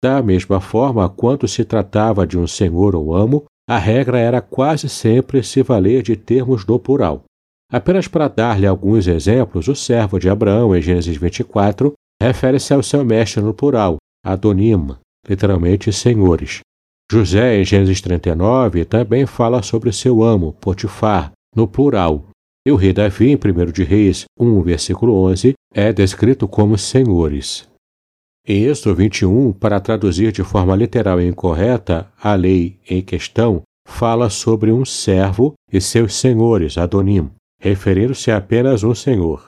Da 0.03 0.21
mesma 0.21 0.59
forma, 0.59 1.09
quando 1.09 1.47
se 1.47 1.65
tratava 1.65 2.27
de 2.27 2.37
um 2.37 2.45
senhor 2.45 2.95
ou 2.95 3.15
amo, 3.15 3.45
a 3.67 3.77
regra 3.77 4.19
era 4.19 4.41
quase 4.41 4.87
sempre 4.87 5.41
se 5.41 5.63
valer 5.63 6.03
de 6.03 6.15
termos 6.15 6.65
no 6.65 6.77
plural. 6.79 7.23
Apenas 7.71 8.07
para 8.07 8.27
dar-lhe 8.27 8.67
alguns 8.67 9.07
exemplos, 9.07 9.67
o 9.67 9.75
servo 9.75 10.19
de 10.19 10.29
Abraão, 10.29 10.75
em 10.75 10.81
Gênesis 10.81 11.17
24, 11.17 11.93
refere-se 12.21 12.73
ao 12.73 12.83
seu 12.83 13.03
mestre 13.05 13.41
no 13.41 13.53
plural, 13.53 13.97
Adonim, 14.25 14.95
literalmente 15.27 15.91
senhores. 15.91 16.59
José, 17.09 17.59
em 17.59 17.63
Gênesis 17.63 18.01
39, 18.01 18.83
também 18.85 19.25
fala 19.25 19.61
sobre 19.61 19.91
seu 19.93 20.21
amo, 20.21 20.53
Potifar, 20.53 21.31
no 21.55 21.67
plural. 21.67 22.25
E 22.67 22.71
o 22.71 22.75
rei 22.75 22.91
Davi, 22.91 23.31
em 23.31 23.35
1 23.35 23.71
de 23.71 23.83
Reis 23.83 24.25
1, 24.37 24.61
versículo 24.61 25.13
11, 25.23 25.53
é 25.73 25.93
descrito 25.93 26.47
como 26.47 26.77
senhores. 26.77 27.67
Em 28.45 28.63
Êxodo 28.63 28.95
21, 28.95 29.53
para 29.53 29.79
traduzir 29.79 30.31
de 30.31 30.43
forma 30.43 30.75
literal 30.75 31.21
e 31.21 31.27
incorreta, 31.27 32.11
a 32.21 32.33
lei 32.33 32.77
em 32.89 33.01
questão 33.01 33.61
fala 33.87 34.29
sobre 34.29 34.71
um 34.71 34.83
servo 34.83 35.53
e 35.71 35.79
seus 35.79 36.15
senhores, 36.15 36.77
Adonim, 36.77 37.29
referindo-se 37.59 38.31
a 38.31 38.37
apenas 38.37 38.83
um 38.83 38.93
senhor. 38.93 39.46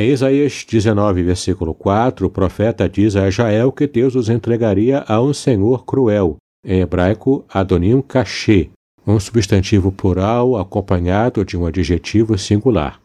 Em 0.00 0.10
Isaías 0.10 0.64
19, 0.64 1.24
versículo 1.24 1.74
4, 1.74 2.24
o 2.24 2.30
profeta 2.30 2.88
diz 2.88 3.16
a 3.16 3.28
Jael 3.30 3.72
que 3.72 3.84
Deus 3.84 4.14
os 4.14 4.28
entregaria 4.28 5.04
a 5.08 5.20
um 5.20 5.34
senhor 5.34 5.84
cruel, 5.84 6.36
em 6.64 6.78
hebraico 6.78 7.44
Adonim 7.52 8.00
Kashé, 8.00 8.68
um 9.04 9.18
substantivo 9.18 9.90
plural 9.90 10.56
acompanhado 10.56 11.44
de 11.44 11.56
um 11.56 11.66
adjetivo 11.66 12.38
singular. 12.38 13.00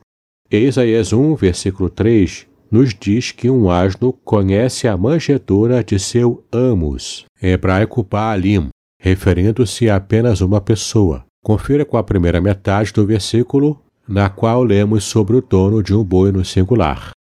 Em 0.52 0.66
Isaías 0.66 1.12
1, 1.12 1.34
versículo 1.34 1.90
3, 1.90 2.46
nos 2.70 2.94
diz 2.94 3.32
que 3.32 3.50
um 3.50 3.72
asno 3.72 4.14
conhece 4.24 4.88
a 4.88 4.96
manjedoura 4.96 5.84
de 5.84 5.98
seu 5.98 6.44
amos, 6.52 7.26
em 7.42 7.54
hebraico 7.54 8.04
Baalim, 8.04 8.70
referindo-se 9.02 9.90
a 9.90 9.96
apenas 9.96 10.42
uma 10.42 10.62
pessoa. 10.62 11.26
Confira 11.44 11.86
com 11.86 11.98
a 11.98 12.04
primeira 12.04 12.40
metade 12.40 12.94
do 12.94 13.04
versículo 13.04 13.82
na 14.08 14.30
qual 14.30 14.64
lemos 14.64 15.04
sobre 15.04 15.36
o 15.36 15.42
dono 15.42 15.82
de 15.82 15.94
um 15.94 16.04
boi 16.04 16.32
no 16.32 16.44
singular. 16.44 17.12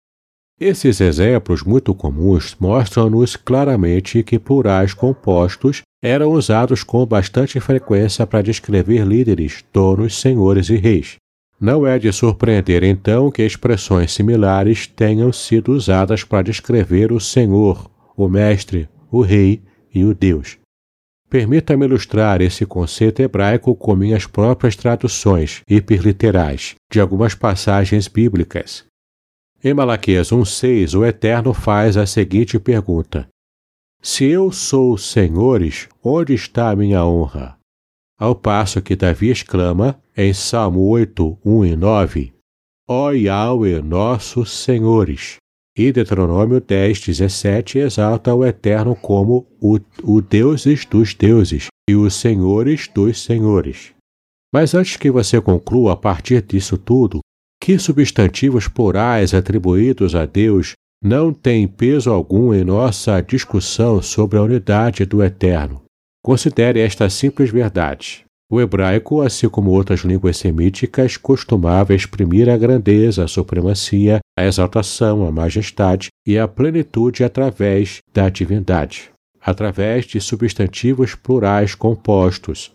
Esses 0.59 1.01
exemplos 1.01 1.63
muito 1.63 1.93
comuns 1.93 2.55
mostram-nos 2.59 3.35
claramente 3.35 4.23
que 4.23 4.39
plurais 4.39 4.93
compostos 4.93 5.81
eram 6.01 6.31
usados 6.31 6.83
com 6.83 7.05
bastante 7.05 7.59
frequência 7.59 8.25
para 8.27 8.41
descrever 8.41 9.05
líderes, 9.05 9.63
donos, 9.73 10.19
senhores 10.19 10.69
e 10.69 10.75
reis. 10.75 11.15
Não 11.59 11.87
é 11.87 11.97
de 11.97 12.11
surpreender 12.11 12.83
então 12.83 13.31
que 13.31 13.41
expressões 13.41 14.11
similares 14.11 14.85
tenham 14.85 15.31
sido 15.31 15.71
usadas 15.71 16.23
para 16.23 16.43
descrever 16.43 17.11
o 17.11 17.19
Senhor, 17.19 17.89
o 18.17 18.27
Mestre, 18.27 18.89
o 19.11 19.21
Rei 19.21 19.61
e 19.93 20.03
o 20.03 20.13
Deus. 20.13 20.57
Permita-me 21.33 21.83
ilustrar 21.83 22.43
esse 22.43 22.63
conceito 22.63 23.19
hebraico 23.19 23.75
com 23.75 23.95
minhas 23.95 24.27
próprias 24.27 24.75
traduções 24.75 25.63
hiperliterais 25.67 26.75
de 26.91 26.99
algumas 26.99 27.33
passagens 27.33 28.07
bíblicas. 28.07 28.85
Em 29.63 29.73
Malaquias 29.73 30.29
1,6, 30.29 30.95
o 30.95 31.03
Eterno 31.03 31.51
faz 31.51 31.97
a 31.97 32.05
seguinte 32.05 32.59
pergunta: 32.59 33.27
Se 33.99 34.25
eu 34.25 34.51
sou 34.51 34.95
senhores, 34.95 35.89
onde 36.03 36.35
está 36.35 36.69
a 36.69 36.75
minha 36.75 37.03
honra? 37.03 37.57
Ao 38.15 38.35
passo 38.35 38.79
que 38.79 38.95
Davi 38.95 39.31
exclama, 39.31 39.99
em 40.15 40.31
Salmo 40.35 40.81
8, 40.81 41.39
1 41.43 41.65
e 41.65 41.75
9, 41.75 42.33
Ó 42.87 43.09
Yahweh, 43.09 43.81
nossos 43.81 44.51
senhores. 44.51 45.37
E 45.75 45.91
Deuteronômio 45.91 46.61
10, 46.61 46.99
17 46.99 47.79
exalta 47.79 48.33
o 48.33 48.45
Eterno 48.45 48.95
como 48.95 49.47
o, 49.59 49.79
o 50.03 50.21
Deuses 50.21 50.85
dos 50.85 51.15
deuses 51.15 51.67
e 51.89 51.95
os 51.95 52.13
senhores 52.13 52.87
dos 52.87 53.23
senhores. 53.23 53.91
Mas 54.53 54.75
antes 54.75 54.97
que 54.97 55.09
você 55.09 55.41
conclua 55.41 55.93
a 55.93 55.97
partir 55.97 56.43
disso 56.43 56.77
tudo, 56.77 57.21
que 57.59 57.79
substantivos 57.79 58.67
plurais 58.67 59.33
atribuídos 59.33 60.13
a 60.13 60.27
Deus 60.27 60.73
não 61.03 61.33
têm 61.33 61.67
peso 61.67 62.11
algum 62.11 62.53
em 62.53 62.63
nossa 62.63 63.19
discussão 63.19 63.99
sobre 63.99 64.37
a 64.37 64.43
unidade 64.43 65.05
do 65.05 65.23
Eterno. 65.23 65.81
Considere 66.23 66.79
esta 66.79 67.09
simples 67.09 67.49
verdade. 67.49 68.25
O 68.49 68.61
hebraico, 68.61 69.21
assim 69.21 69.49
como 69.49 69.71
outras 69.71 70.01
línguas 70.01 70.37
semíticas, 70.37 71.17
costumava 71.17 71.95
exprimir 71.95 72.47
a 72.47 72.55
grandeza, 72.55 73.23
a 73.23 73.27
supremacia, 73.27 74.19
a 74.37 74.45
exaltação, 74.45 75.25
a 75.25 75.31
majestade 75.31 76.09
e 76.25 76.37
a 76.37 76.47
plenitude 76.47 77.23
através 77.23 77.99
da 78.13 78.29
divindade, 78.29 79.11
através 79.41 80.05
de 80.05 80.19
substantivos 80.19 81.15
plurais 81.15 81.75
compostos. 81.75 82.71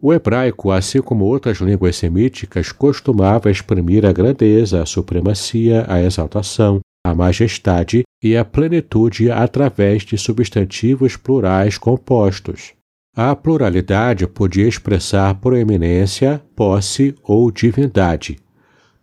O 0.00 0.12
hebraico, 0.12 0.70
assim 0.70 1.00
como 1.00 1.24
outras 1.24 1.58
línguas 1.58 1.96
semíticas, 1.96 2.70
costumava 2.70 3.50
exprimir 3.50 4.04
a 4.04 4.12
grandeza, 4.12 4.82
a 4.82 4.86
supremacia, 4.86 5.86
a 5.88 6.02
exaltação, 6.02 6.80
a 7.06 7.14
majestade 7.14 8.02
e 8.22 8.36
a 8.36 8.44
plenitude 8.44 9.30
através 9.30 10.02
de 10.02 10.18
substantivos 10.18 11.16
plurais 11.16 11.78
compostos. 11.78 12.74
A 13.16 13.34
pluralidade 13.34 14.26
podia 14.26 14.68
expressar 14.68 15.34
proeminência, 15.36 16.42
posse 16.54 17.14
ou 17.22 17.50
divindade, 17.50 18.36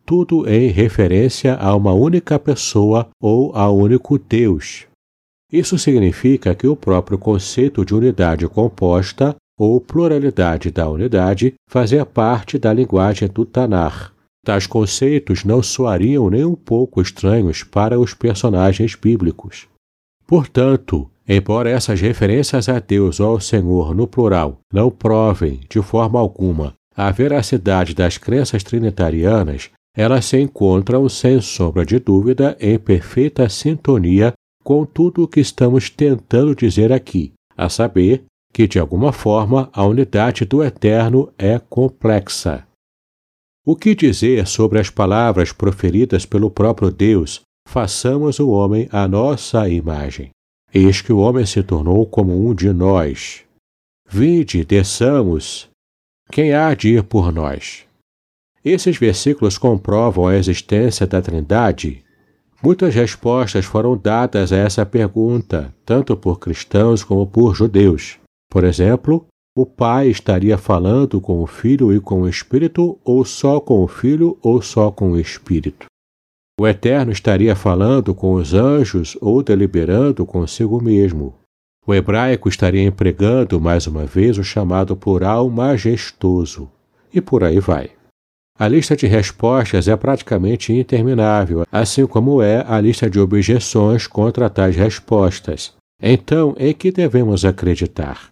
tudo 0.06 0.48
em 0.50 0.68
referência 0.68 1.56
a 1.56 1.76
uma 1.76 1.94
única 1.94 2.38
pessoa 2.38 3.10
ou 3.22 3.56
a 3.56 3.70
único 3.70 4.18
Deus. 4.18 4.86
Isso 5.52 5.78
significa 5.78 6.56
que 6.56 6.68
o 6.68 6.76
próprio 6.76 7.18
conceito 7.18 7.86
de 7.86 7.94
unidade 7.94 8.48
composta 8.48 9.36
ou 9.58 9.80
pluralidade 9.80 10.72
da 10.72 10.90
unidade 10.90 11.54
fazia 11.70 12.06
parte 12.06 12.58
da 12.58 12.74
linguagem 12.74 13.28
do 13.28 13.46
Tanar. 13.46 14.14
Tais 14.46 14.68
conceitos 14.68 15.44
não 15.44 15.64
soariam 15.64 16.30
nem 16.30 16.44
um 16.44 16.56
pouco 16.56 17.02
estranhos 17.02 17.64
para 17.64 18.00
os 18.00 18.14
personagens 18.14 18.96
bíblicos. 18.96 19.68
Portanto, 20.28 21.10
Embora 21.28 21.70
essas 21.70 22.02
referências 22.02 22.68
a 22.68 22.80
Deus 22.80 23.20
ou 23.20 23.32
ao 23.32 23.40
Senhor 23.40 23.96
no 23.96 24.06
plural 24.06 24.60
não 24.72 24.92
provem, 24.92 25.62
de 25.70 25.82
forma 25.82 26.20
alguma, 26.20 26.74
a 26.96 27.10
veracidade 27.12 27.94
das 27.94 28.18
crenças 28.18 28.62
trinitarianas, 28.62 29.70
elas 29.96 30.26
se 30.26 30.40
encontram, 30.40 31.08
sem 31.08 31.40
sombra 31.40 31.86
de 31.86 32.00
dúvida, 32.00 32.58
em 32.60 32.80
perfeita 32.80 33.48
sintonia 33.48 34.34
com 34.64 34.86
tudo 34.86 35.24
o 35.24 35.28
que 35.28 35.40
estamos 35.40 35.90
tentando 35.90 36.56
dizer 36.56 36.92
aqui, 36.92 37.34
a 37.56 37.70
saber 37.70 38.24
que, 38.52 38.68
de 38.68 38.80
alguma 38.80 39.12
forma, 39.12 39.70
a 39.74 39.86
unidade 39.86 40.46
do 40.46 40.64
Eterno 40.64 41.32
é 41.38 41.60
complexa. 41.60 42.66
O 43.66 43.76
que 43.76 43.96
dizer 43.96 44.48
sobre 44.48 44.80
as 44.80 44.90
palavras 44.90 45.52
proferidas 45.52 46.26
pelo 46.26 46.50
próprio 46.50 46.92
Deus, 46.92 47.42
façamos 47.68 48.40
o 48.40 48.50
homem 48.50 48.88
à 48.92 49.08
nossa 49.08 49.70
imagem? 49.70 50.30
Eis 50.74 51.02
que 51.02 51.14
o 51.14 51.20
homem 51.20 51.46
se 51.46 51.62
tornou 51.62 52.06
como 52.06 52.48
um 52.48 52.54
de 52.54 52.74
nós. 52.74 53.44
Vinde, 54.10 54.66
desçamos. 54.66 55.70
Quem 56.32 56.54
há 56.54 56.74
de 56.74 56.90
ir 56.96 57.04
por 57.04 57.32
nós? 57.32 57.86
Esses 58.64 58.98
versículos 58.98 59.58
comprovam 59.58 60.28
a 60.28 60.38
existência 60.38 61.06
da 61.06 61.22
Trindade. 61.22 62.04
Muitas 62.64 62.96
respostas 62.96 63.66
foram 63.66 63.98
dadas 63.98 64.54
a 64.54 64.58
essa 64.58 64.86
pergunta, 64.86 65.76
tanto 65.86 66.16
por 66.16 66.40
cristãos 66.40 67.04
como 67.04 67.28
por 67.28 67.54
judeus. 67.54 68.18
Por 68.50 68.64
exemplo, 68.64 69.26
o 69.56 69.66
Pai 69.66 70.08
estaria 70.08 70.58
falando 70.58 71.20
com 71.20 71.44
o 71.44 71.46
Filho 71.46 71.94
e 71.94 72.00
com 72.00 72.22
o 72.22 72.30
Espírito, 72.30 72.98
ou 73.04 73.26
só 73.26 73.60
com 73.60 73.84
o 73.84 73.88
Filho, 73.88 74.38
ou 74.42 74.62
só 74.62 74.90
com 74.90 75.12
o 75.12 75.20
Espírito. 75.20 75.88
O 76.58 76.68
Eterno 76.68 77.12
estaria 77.12 77.56
falando 77.56 78.16
com 78.16 78.34
os 78.34 78.54
anjos 78.54 79.18
ou 79.20 79.44
deliberando 79.44 80.26
consigo 80.26 80.82
mesmo. 80.82 81.34
O 81.86 81.94
hebraico 81.94 82.48
estaria 82.48 82.84
empregando 82.84 83.60
mais 83.60 83.88
uma 83.88 84.06
vez 84.06 84.38
o 84.38 84.44
chamado 84.44 84.96
plural 84.96 85.50
majestoso. 85.50 86.70
E 87.14 87.20
por 87.20 87.44
aí 87.44 87.60
vai. 87.60 87.92
A 88.58 88.68
lista 88.68 88.96
de 88.96 89.08
respostas 89.08 89.88
é 89.88 89.96
praticamente 89.96 90.72
interminável, 90.72 91.66
assim 91.72 92.06
como 92.06 92.42
é 92.42 92.64
a 92.68 92.80
lista 92.80 93.10
de 93.10 93.20
objeções 93.20 94.06
contra 94.06 94.50
tais 94.50 94.76
respostas. 94.76 95.74
Então, 96.02 96.56
em 96.60 96.74
que 96.74 96.92
devemos 96.92 97.46
acreditar? 97.46 98.32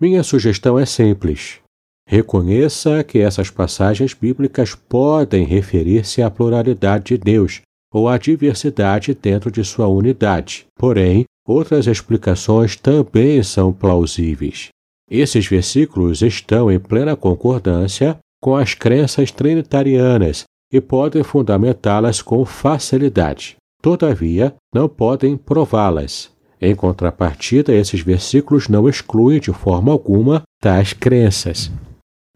Minha 0.00 0.22
sugestão 0.22 0.78
é 0.78 0.86
simples. 0.86 1.60
Reconheça 2.08 3.04
que 3.04 3.18
essas 3.18 3.50
passagens 3.50 4.14
bíblicas 4.14 4.74
podem 4.74 5.44
referir-se 5.44 6.22
à 6.22 6.30
pluralidade 6.30 7.16
de 7.16 7.18
Deus 7.18 7.60
ou 7.92 8.08
à 8.08 8.16
diversidade 8.16 9.14
dentro 9.14 9.50
de 9.50 9.62
sua 9.64 9.88
unidade. 9.88 10.66
Porém, 10.78 11.24
outras 11.46 11.86
explicações 11.86 12.76
também 12.76 13.42
são 13.42 13.72
plausíveis. 13.72 14.68
Esses 15.10 15.46
versículos 15.46 16.22
estão 16.22 16.70
em 16.70 16.78
plena 16.78 17.14
concordância 17.14 18.18
com 18.40 18.56
as 18.56 18.74
crenças 18.74 19.30
trinitarianas 19.30 20.44
e 20.72 20.80
podem 20.80 21.22
fundamentá-las 21.22 22.22
com 22.22 22.44
facilidade. 22.44 23.56
Todavia, 23.82 24.54
não 24.74 24.88
podem 24.88 25.36
prová-las. 25.36 26.30
Em 26.60 26.74
contrapartida, 26.74 27.72
esses 27.72 28.00
versículos 28.00 28.68
não 28.68 28.88
excluem 28.88 29.40
de 29.40 29.52
forma 29.52 29.92
alguma 29.92 30.42
tais 30.60 30.92
crenças. 30.92 31.70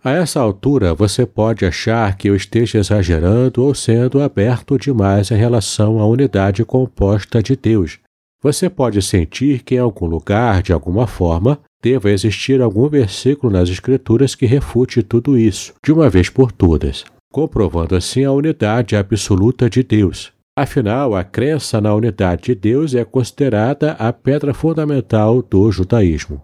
A 0.04 0.10
essa 0.10 0.40
altura, 0.40 0.94
você 0.94 1.24
pode 1.24 1.64
achar 1.64 2.16
que 2.16 2.28
eu 2.28 2.34
esteja 2.34 2.78
exagerando 2.78 3.64
ou 3.64 3.74
sendo 3.74 4.20
aberto 4.20 4.76
demais 4.76 5.30
em 5.30 5.36
relação 5.36 6.00
à 6.00 6.06
unidade 6.06 6.64
composta 6.64 7.42
de 7.42 7.54
Deus. 7.54 7.98
Você 8.42 8.68
pode 8.68 9.00
sentir 9.00 9.62
que 9.62 9.76
em 9.76 9.78
algum 9.78 10.06
lugar, 10.06 10.60
de 10.62 10.72
alguma 10.72 11.06
forma, 11.06 11.60
deva 11.82 12.10
existir 12.10 12.62
algum 12.62 12.88
versículo 12.88 13.52
nas 13.52 13.68
Escrituras 13.68 14.34
que 14.34 14.46
refute 14.46 15.02
tudo 15.02 15.36
isso, 15.36 15.74
de 15.84 15.92
uma 15.92 16.08
vez 16.08 16.28
por 16.28 16.52
todas, 16.52 17.04
comprovando 17.32 17.96
assim 17.96 18.24
a 18.24 18.30
unidade 18.30 18.94
absoluta 18.94 19.68
de 19.68 19.82
Deus. 19.82 20.32
Afinal, 20.56 21.14
a 21.14 21.24
crença 21.24 21.80
na 21.80 21.94
unidade 21.94 22.42
de 22.44 22.54
Deus 22.54 22.94
é 22.94 23.04
considerada 23.04 23.92
a 23.92 24.12
pedra 24.12 24.52
fundamental 24.52 25.42
do 25.42 25.72
judaísmo. 25.72 26.42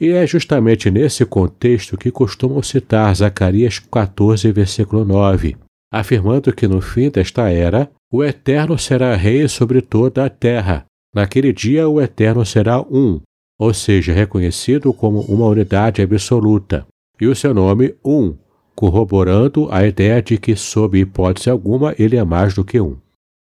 E 0.00 0.10
é 0.10 0.26
justamente 0.26 0.90
nesse 0.90 1.24
contexto 1.26 1.96
que 1.96 2.10
costumam 2.10 2.62
citar 2.62 3.14
Zacarias 3.14 3.78
14, 3.78 4.50
versículo 4.52 5.04
9, 5.04 5.56
afirmando 5.92 6.52
que 6.52 6.66
no 6.66 6.80
fim 6.80 7.10
desta 7.10 7.50
era, 7.50 7.90
o 8.10 8.24
Eterno 8.24 8.78
será 8.78 9.14
rei 9.14 9.46
sobre 9.48 9.82
toda 9.82 10.24
a 10.24 10.30
terra. 10.30 10.86
Naquele 11.14 11.52
dia, 11.52 11.88
o 11.88 12.00
Eterno 12.00 12.46
será 12.46 12.80
um, 12.80 13.20
ou 13.62 13.72
seja, 13.72 14.12
reconhecido 14.12 14.92
como 14.92 15.20
uma 15.20 15.46
unidade 15.46 16.02
absoluta, 16.02 16.84
e 17.20 17.28
o 17.28 17.36
seu 17.36 17.54
nome, 17.54 17.94
um, 18.04 18.34
corroborando 18.74 19.68
a 19.70 19.86
ideia 19.86 20.20
de 20.20 20.36
que, 20.36 20.56
sob 20.56 20.98
hipótese 20.98 21.48
alguma, 21.48 21.94
ele 21.96 22.16
é 22.16 22.24
mais 22.24 22.54
do 22.54 22.64
que 22.64 22.80
um. 22.80 22.96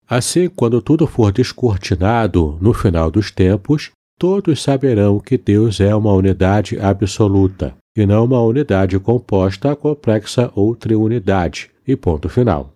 Assim, 0.09 0.49
quando 0.49 0.81
tudo 0.81 1.05
for 1.05 1.31
descortinado 1.31 2.57
no 2.59 2.73
final 2.73 3.11
dos 3.11 3.29
tempos, 3.29 3.91
todos 4.17 4.63
saberão 4.63 5.19
que 5.19 5.37
Deus 5.37 5.79
é 5.79 5.93
uma 5.93 6.11
unidade 6.11 6.79
absoluta 6.79 7.75
e 7.95 8.03
não 8.03 8.25
uma 8.25 8.41
unidade 8.41 8.97
composta, 8.97 9.75
complexa 9.75 10.51
ou 10.55 10.75
triunidade. 10.75 11.69
E 11.87 11.95
ponto 11.95 12.27
final. 12.27 12.73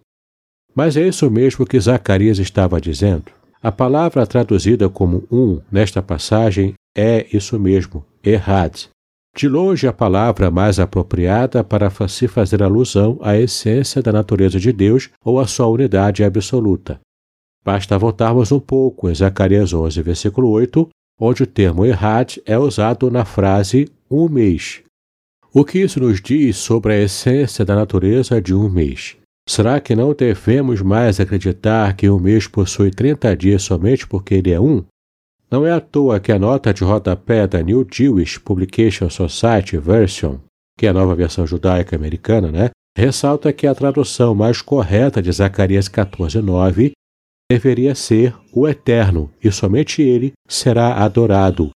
Mas 0.75 0.95
é 0.95 1.07
isso 1.07 1.31
mesmo 1.31 1.65
que 1.65 1.79
Zacarias 1.79 2.37
estava 2.37 2.79
dizendo. 2.79 3.31
A 3.61 3.71
palavra 3.71 4.27
traduzida 4.27 4.87
como 4.87 5.23
um 5.31 5.59
nesta 5.71 5.99
passagem 5.99 6.75
é 6.95 7.25
isso 7.35 7.59
mesmo, 7.59 8.05
errad. 8.23 8.85
De 9.35 9.47
longe, 9.47 9.87
a 9.87 9.93
palavra 9.93 10.51
mais 10.51 10.79
apropriada 10.79 11.63
para 11.63 11.89
se 12.07 12.27
fazer 12.27 12.61
alusão 12.61 13.17
à 13.21 13.35
essência 13.35 14.01
da 14.01 14.11
natureza 14.11 14.59
de 14.59 14.71
Deus 14.71 15.09
ou 15.25 15.39
à 15.39 15.47
sua 15.47 15.67
unidade 15.67 16.23
absoluta. 16.23 16.99
Basta 17.65 17.97
voltarmos 17.97 18.51
um 18.51 18.59
pouco 18.59 19.09
em 19.09 19.15
Zacarias 19.15 19.73
11, 19.73 20.01
versículo 20.03 20.49
8, 20.49 20.87
onde 21.19 21.43
o 21.43 21.47
termo 21.47 21.85
errad 21.85 22.37
é 22.45 22.57
usado 22.59 23.09
na 23.09 23.25
frase 23.25 23.89
um 24.09 24.29
mês. 24.29 24.83
O 25.51 25.63
que 25.63 25.79
isso 25.79 25.99
nos 25.99 26.21
diz 26.21 26.57
sobre 26.57 26.93
a 26.93 27.01
essência 27.01 27.65
da 27.65 27.75
natureza 27.75 28.41
de 28.41 28.53
um 28.53 28.69
mês? 28.69 29.15
Será 29.47 29.79
que 29.79 29.95
não 29.95 30.13
devemos 30.13 30.81
mais 30.81 31.19
acreditar 31.19 31.95
que 31.95 32.09
um 32.09 32.19
mês 32.19 32.47
possui 32.47 32.91
30 32.91 33.35
dias 33.35 33.63
somente 33.63 34.07
porque 34.07 34.35
ele 34.35 34.51
é 34.51 34.59
um? 34.59 34.83
Não 35.53 35.67
é 35.67 35.71
à 35.71 35.79
toa 35.79 36.19
que 36.19 36.31
a 36.31 36.39
nota 36.39 36.73
de 36.73 36.83
rodapé 36.83 37.45
da 37.45 37.61
New 37.61 37.85
Jewish 37.87 38.39
Publication 38.39 39.07
Society 39.07 39.77
Version, 39.77 40.39
que 40.75 40.87
é 40.87 40.89
a 40.89 40.93
nova 40.93 41.13
versão 41.13 41.45
judaica 41.45 41.95
americana, 41.95 42.51
né, 42.51 42.71
ressalta 42.97 43.53
que 43.53 43.67
a 43.67 43.75
tradução 43.75 44.33
mais 44.33 44.63
correta 44.63 45.21
de 45.21 45.31
Zacarias 45.31 45.87
14:9 45.87 46.93
deveria 47.51 47.93
ser 47.93 48.35
o 48.51 48.67
Eterno, 48.67 49.31
e 49.43 49.51
somente 49.51 50.01
ele 50.01 50.33
será 50.49 50.95
adorado. 50.95 51.69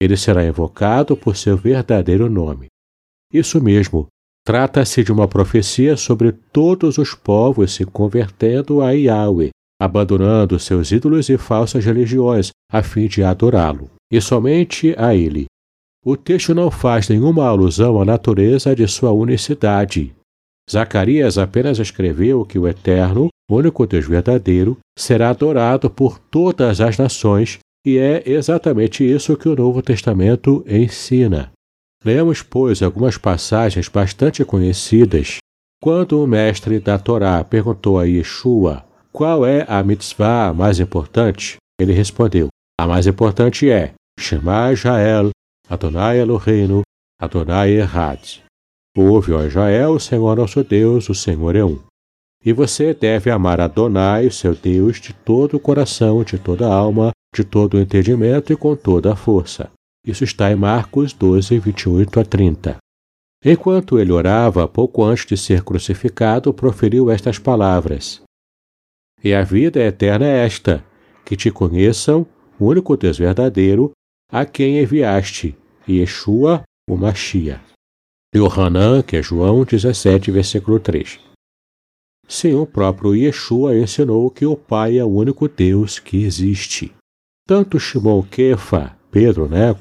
Ele 0.00 0.16
será 0.16 0.46
invocado 0.46 1.16
por 1.16 1.34
seu 1.34 1.56
verdadeiro 1.56 2.30
nome. 2.30 2.68
Isso 3.32 3.60
mesmo, 3.60 4.06
trata-se 4.46 5.02
de 5.02 5.10
uma 5.10 5.26
profecia 5.26 5.96
sobre 5.96 6.30
todos 6.30 6.96
os 6.96 7.12
povos 7.12 7.74
se 7.74 7.84
convertendo 7.84 8.80
a 8.82 8.92
Yahweh, 8.92 9.50
abandonando 9.80 10.58
seus 10.58 10.90
ídolos 10.90 11.28
e 11.28 11.36
falsas 11.36 11.84
religiões, 11.84 12.50
a 12.70 12.82
fim 12.82 13.06
de 13.06 13.22
adorá-lo, 13.22 13.90
e 14.10 14.20
somente 14.20 14.94
a 14.96 15.14
ele. 15.14 15.46
O 16.04 16.16
texto 16.16 16.54
não 16.54 16.70
faz 16.70 17.08
nenhuma 17.08 17.46
alusão 17.46 18.00
à 18.00 18.04
natureza 18.04 18.74
de 18.74 18.86
sua 18.86 19.12
unicidade. 19.12 20.14
Zacarias 20.70 21.36
apenas 21.36 21.78
escreveu 21.78 22.44
que 22.44 22.58
o 22.58 22.66
Eterno, 22.66 23.28
único 23.50 23.86
Deus 23.86 24.06
verdadeiro, 24.06 24.78
será 24.98 25.30
adorado 25.30 25.90
por 25.90 26.18
todas 26.18 26.80
as 26.80 26.96
nações, 26.96 27.58
e 27.84 27.98
é 27.98 28.22
exatamente 28.24 29.04
isso 29.04 29.36
que 29.36 29.48
o 29.48 29.54
Novo 29.54 29.82
Testamento 29.82 30.64
ensina. 30.68 31.52
Leamos, 32.04 32.42
pois, 32.42 32.82
algumas 32.82 33.18
passagens 33.18 33.88
bastante 33.88 34.44
conhecidas. 34.44 35.38
Quando 35.82 36.22
o 36.22 36.26
mestre 36.26 36.78
da 36.78 36.98
Torá 36.98 37.42
perguntou 37.44 37.98
a 37.98 38.04
Yeshua 38.04 38.85
qual 39.16 39.46
é 39.46 39.64
a 39.66 39.82
mitzvah 39.82 40.52
mais 40.52 40.78
importante? 40.78 41.56
Ele 41.80 41.94
respondeu: 41.94 42.48
A 42.78 42.86
mais 42.86 43.06
importante 43.06 43.70
é 43.70 43.94
Shema 44.20 44.70
Israel, 44.74 45.30
Adonai 45.70 46.18
Eloheinu, 46.18 46.82
Adonai 47.18 47.70
Erhad. 47.70 48.42
Ouve, 48.94 49.32
ó 49.32 49.42
Israel, 49.42 49.92
o 49.92 50.00
Senhor 50.00 50.36
nosso 50.36 50.62
Deus, 50.62 51.08
o 51.08 51.14
Senhor 51.14 51.56
é 51.56 51.64
um. 51.64 51.78
E 52.44 52.52
você 52.52 52.92
deve 52.92 53.30
amar 53.30 53.58
Adonai, 53.58 54.30
seu 54.30 54.54
Deus, 54.54 55.00
de 55.00 55.14
todo 55.14 55.56
o 55.56 55.60
coração, 55.60 56.22
de 56.22 56.38
toda 56.38 56.68
a 56.68 56.74
alma, 56.74 57.10
de 57.34 57.42
todo 57.42 57.78
o 57.78 57.80
entendimento 57.80 58.52
e 58.52 58.56
com 58.56 58.76
toda 58.76 59.14
a 59.14 59.16
força. 59.16 59.70
Isso 60.06 60.24
está 60.24 60.52
em 60.52 60.56
Marcos 60.56 61.14
12, 61.14 61.58
28 61.58 62.20
a 62.20 62.24
30. 62.24 62.76
Enquanto 63.42 63.98
ele 63.98 64.12
orava, 64.12 64.68
pouco 64.68 65.02
antes 65.02 65.24
de 65.24 65.38
ser 65.38 65.62
crucificado, 65.62 66.52
proferiu 66.52 67.10
estas 67.10 67.38
palavras: 67.38 68.25
e 69.26 69.34
a 69.34 69.42
vida 69.42 69.80
eterna 69.80 70.24
é 70.24 70.46
esta: 70.46 70.84
que 71.24 71.36
te 71.36 71.50
conheçam, 71.50 72.24
o 72.60 72.66
único 72.66 72.96
Deus 72.96 73.18
verdadeiro, 73.18 73.90
a 74.30 74.46
quem 74.46 74.78
enviaste, 74.78 75.56
Yeshua, 75.88 76.62
o 76.88 76.96
Machia. 76.96 77.60
Yohanan, 78.34 79.02
que 79.02 79.16
é 79.16 79.22
João 79.22 79.64
17, 79.64 80.30
versículo 80.30 80.78
3. 80.78 81.18
Sim, 82.28 82.54
o 82.54 82.66
próprio 82.66 83.16
Yeshua 83.16 83.76
ensinou 83.76 84.30
que 84.30 84.46
o 84.46 84.56
Pai 84.56 84.96
é 84.98 85.04
o 85.04 85.08
único 85.08 85.48
Deus 85.48 85.98
que 85.98 86.22
existe. 86.22 86.94
Tanto 87.48 87.80
Shimon 87.80 88.22
Kefa, 88.22 88.96
Pedro, 89.10 89.48
né, 89.48 89.74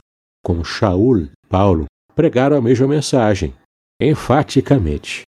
como 0.43 0.65
Shaul, 0.65 1.29
Paulo, 1.47 1.85
pregaram 2.15 2.57
a 2.57 2.61
mesma 2.61 2.87
mensagem, 2.87 3.53
enfaticamente. 4.01 5.21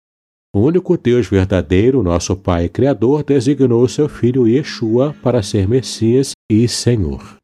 O 0.56 0.62
único 0.62 0.98
Deus 0.98 1.28
verdadeiro, 1.28 2.02
nosso 2.02 2.34
Pai 2.34 2.70
Criador, 2.70 3.26
designou 3.26 3.86
seu 3.90 4.08
filho 4.08 4.48
Yeshua 4.48 5.14
para 5.22 5.44
ser 5.44 5.68
Messias 5.68 6.32
e 6.50 6.66
Senhor. 6.66 7.36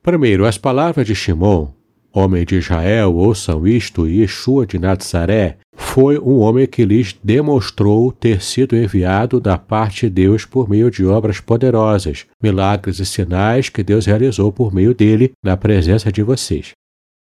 Primeiro, 0.00 0.46
as 0.46 0.56
palavras 0.56 1.04
de 1.04 1.12
Shimon, 1.12 1.72
homem 2.14 2.44
de 2.44 2.54
Israel, 2.54 3.16
ouçam 3.16 3.66
isto, 3.66 4.06
Yeshua 4.06 4.64
de 4.64 4.78
Nazaré, 4.78 5.56
foi 5.74 6.20
um 6.20 6.38
homem 6.38 6.68
que 6.68 6.84
lhes 6.84 7.16
demonstrou 7.20 8.12
ter 8.12 8.40
sido 8.40 8.76
enviado 8.76 9.40
da 9.40 9.58
parte 9.58 10.08
de 10.08 10.10
Deus 10.10 10.44
por 10.44 10.70
meio 10.70 10.88
de 10.88 11.04
obras 11.04 11.40
poderosas, 11.40 12.26
milagres 12.40 13.00
e 13.00 13.06
sinais 13.06 13.68
que 13.68 13.82
Deus 13.82 14.06
realizou 14.06 14.52
por 14.52 14.72
meio 14.72 14.94
dele 14.94 15.32
na 15.42 15.56
presença 15.56 16.12
de 16.12 16.22
vocês. 16.22 16.70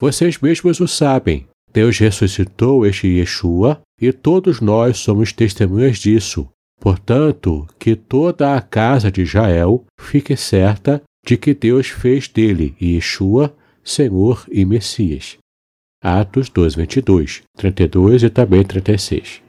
Vocês 0.01 0.39
mesmos 0.41 0.81
o 0.81 0.89
sabem. 0.89 1.47
Deus 1.77 1.99
ressuscitou 1.99 2.87
este 2.87 3.07
Yeshua 3.07 3.83
e 4.01 4.11
todos 4.11 4.63
nós 4.63 4.97
somos 4.97 5.31
testemunhas 5.31 5.99
disso. 5.99 6.49
Portanto, 6.81 7.67
que 7.79 7.95
toda 7.95 8.57
a 8.57 8.63
casa 8.63 9.13
de 9.13 9.21
Israel 9.21 9.85
fique 10.01 10.35
certa 10.39 11.03
de 11.23 11.37
que 11.37 11.53
Deus 11.53 11.89
fez 11.89 12.29
dele 12.29 12.75
Yeshua, 12.81 13.55
Senhor 13.85 14.47
e 14.51 14.65
Messias. 14.65 15.37
Atos 16.03 16.49
2, 16.49 16.77
22, 16.77 17.43
32 17.55 18.23
e 18.23 18.31
também 18.31 18.65
36. 18.65 19.43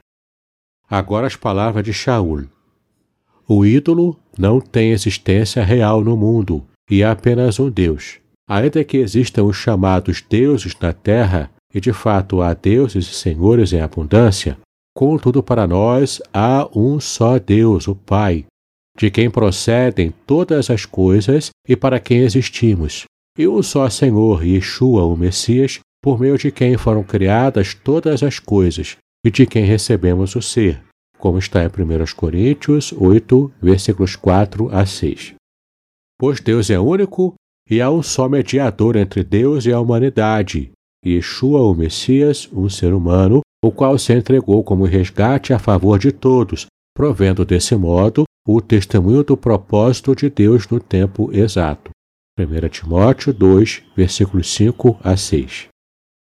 Agora 0.86 1.26
as 1.26 1.34
palavras 1.34 1.82
de 1.82 1.94
Shaul. 1.94 2.44
O 3.48 3.64
ídolo 3.64 4.20
não 4.38 4.60
tem 4.60 4.90
existência 4.90 5.64
real 5.64 6.04
no 6.04 6.14
mundo, 6.14 6.62
e 6.90 7.02
há 7.02 7.12
apenas 7.12 7.58
um 7.58 7.70
Deus. 7.70 8.18
Ainda 8.46 8.84
que 8.84 8.98
existam 8.98 9.44
os 9.44 9.56
chamados 9.56 10.22
deuses 10.28 10.76
na 10.78 10.92
terra, 10.92 11.50
e 11.72 11.80
de 11.80 11.92
fato 11.92 12.40
há 12.40 12.54
deuses 12.54 13.08
e 13.08 13.14
senhores 13.14 13.72
em 13.72 13.80
abundância, 13.80 14.58
contudo 14.94 15.42
para 15.42 15.66
nós 15.66 16.20
há 16.32 16.68
um 16.74 16.98
só 16.98 17.38
Deus, 17.38 17.86
o 17.86 17.94
Pai, 17.94 18.46
de 18.98 19.10
quem 19.10 19.30
procedem 19.30 20.12
todas 20.26 20.70
as 20.70 20.84
coisas 20.84 21.50
e 21.68 21.76
para 21.76 22.00
quem 22.00 22.18
existimos, 22.18 23.04
e 23.38 23.46
um 23.46 23.62
só 23.62 23.88
Senhor, 23.88 24.44
Yeshua, 24.44 25.04
o 25.04 25.16
Messias, 25.16 25.78
por 26.02 26.18
meio 26.18 26.36
de 26.36 26.50
quem 26.50 26.76
foram 26.76 27.04
criadas 27.04 27.74
todas 27.74 28.22
as 28.22 28.38
coisas 28.38 28.96
e 29.24 29.30
de 29.30 29.46
quem 29.46 29.64
recebemos 29.64 30.34
o 30.34 30.42
ser, 30.42 30.82
como 31.18 31.38
está 31.38 31.62
em 31.62 31.66
1 31.66 31.70
Coríntios 32.16 32.92
8, 32.92 33.52
versículos 33.60 34.16
4 34.16 34.74
a 34.74 34.86
6. 34.86 35.34
Pois 36.18 36.40
Deus 36.40 36.70
é 36.70 36.78
único 36.78 37.34
e 37.70 37.80
há 37.80 37.90
um 37.90 38.02
só 38.02 38.28
mediador 38.28 38.96
entre 38.96 39.22
Deus 39.22 39.66
e 39.66 39.72
a 39.72 39.78
humanidade, 39.78 40.72
Yeshua, 41.04 41.60
o 41.60 41.74
Messias, 41.74 42.48
um 42.52 42.68
ser 42.68 42.92
humano, 42.92 43.40
o 43.64 43.70
qual 43.70 43.98
se 43.98 44.12
entregou 44.12 44.62
como 44.62 44.84
resgate 44.84 45.52
a 45.52 45.58
favor 45.58 45.98
de 45.98 46.12
todos, 46.12 46.66
provendo 46.94 47.44
desse 47.44 47.74
modo 47.76 48.24
o 48.46 48.60
testemunho 48.60 49.22
do 49.22 49.36
propósito 49.36 50.14
de 50.14 50.30
Deus 50.30 50.66
no 50.68 50.80
tempo 50.80 51.30
exato. 51.32 51.90
1 52.38 52.68
Timóteo 52.68 53.32
2, 53.32 53.82
versículos 53.96 54.52
5 54.54 54.98
a 55.02 55.16
6. 55.16 55.68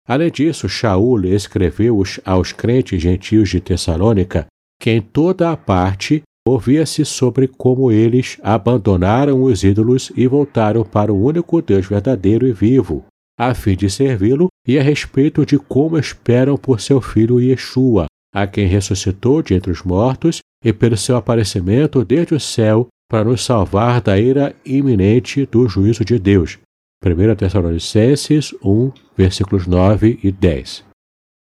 Além 0.07 0.31
disso, 0.31 0.69
Shaul 0.69 1.25
escreveu 1.25 2.01
aos 2.23 2.51
crentes 2.51 3.01
gentios 3.01 3.49
de 3.49 3.59
Tessalônica 3.59 4.45
que 4.79 4.91
em 4.91 5.01
toda 5.01 5.51
a 5.51 5.57
parte 5.57 6.21
ouvia-se 6.47 7.03
sobre 7.03 7.47
como 7.47 7.91
eles 7.91 8.37
abandonaram 8.43 9.41
os 9.41 9.63
ídolos 9.63 10.11
e 10.15 10.27
voltaram 10.27 10.83
para 10.83 11.11
o 11.11 11.19
único 11.19 11.59
Deus 11.61 11.87
verdadeiro 11.87 12.47
e 12.47 12.53
vivo, 12.53 13.03
a 13.37 13.55
fim 13.55 13.75
de 13.75 13.89
servi-lo, 13.89 14.47
e 14.67 14.79
a 14.79 14.83
respeito 14.83 15.45
de 15.45 15.57
como 15.57 15.97
esperam 15.97 16.57
por 16.57 16.79
seu 16.81 16.99
filho 16.99 17.39
Yeshua, 17.39 18.05
a 18.33 18.47
quem 18.47 18.67
ressuscitou 18.67 19.41
de 19.41 19.53
entre 19.53 19.71
os 19.71 19.83
mortos, 19.83 20.39
e 20.63 20.73
pelo 20.73 20.97
seu 20.97 21.15
aparecimento 21.15 22.03
desde 22.03 22.33
o 22.33 22.39
céu, 22.39 22.87
para 23.09 23.23
nos 23.23 23.43
salvar 23.45 24.01
da 24.01 24.19
ira 24.19 24.55
iminente 24.65 25.45
do 25.45 25.67
juízo 25.67 26.03
de 26.03 26.17
Deus. 26.17 26.57
1 27.05 27.35
Tessalonicenses 27.35 28.53
1, 28.63 28.91
versículos 29.15 29.67
9 29.67 30.19
e 30.23 30.31
10. 30.31 30.83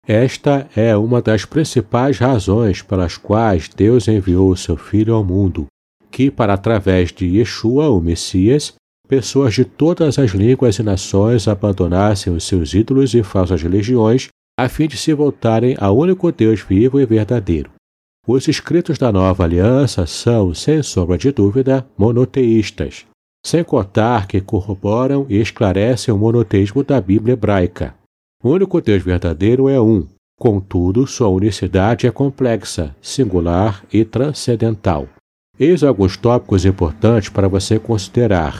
Esta 0.08 0.70
é 0.76 0.96
uma 0.96 1.22
das 1.22 1.46
principais 1.46 2.20
razões 2.20 2.82
pelas 2.82 3.18
quais 3.18 3.68
Deus 3.68 4.08
enviou 4.08 4.56
seu 4.56 4.78
Filho 4.78 5.16
ao 5.16 5.24
mundo, 5.24 5.66
que, 6.12 6.30
para 6.30 6.54
através 6.54 7.12
de 7.12 7.26
Yeshua, 7.26 7.90
o 7.90 8.00
Messias, 8.00 8.74
pessoas 9.10 9.56
de 9.56 9.66
todas 9.66 10.20
as 10.20 10.32
línguas 10.32 10.78
e 10.78 10.84
nações 10.84 11.48
abandonassem 11.48 12.32
os 12.32 12.44
seus 12.44 12.76
ídolos 12.76 13.16
e 13.16 13.24
falsas 13.24 13.64
religiões, 13.64 14.28
a 14.58 14.70
fim 14.70 14.88
de 14.88 14.98
se 14.98 15.12
voltarem 15.14 15.76
ao 15.80 15.98
único 15.98 16.32
Deus 16.32 16.62
vivo 16.62 17.00
e 17.00 17.06
verdadeiro. 17.08 17.72
Os 18.28 18.48
escritos 18.48 19.00
da 19.00 19.12
nova 19.12 19.44
aliança 19.44 20.06
são, 20.06 20.54
sem 20.54 20.84
sombra 20.84 21.18
de 21.18 21.32
dúvida, 21.32 21.88
monoteístas. 21.98 23.06
sem 23.46 23.64
contar 23.64 24.28
que 24.28 24.42
corroboram 24.42 25.26
e 25.30 25.40
esclarecem 25.40 26.14
o 26.14 26.18
monoteísmo 26.18 26.84
da 26.84 27.00
Bíblia 27.00 27.34
hebraica. 27.34 27.96
O 28.44 28.50
único 28.50 28.82
Deus 28.82 29.02
verdadeiro 29.02 29.70
é 29.70 29.80
um, 29.82 30.06
contudo, 30.38 31.08
sua 31.08 31.30
unicidade 31.30 32.06
é 32.06 32.12
complexa, 32.12 32.96
singular 33.02 33.84
e 33.92 34.04
transcendental. 34.06 35.08
Eis 35.58 35.84
alguns 35.84 36.16
tópicos 36.16 36.66
importantes 36.66 37.30
para 37.30 37.48
você 37.48 37.80
considerar. 37.80 38.58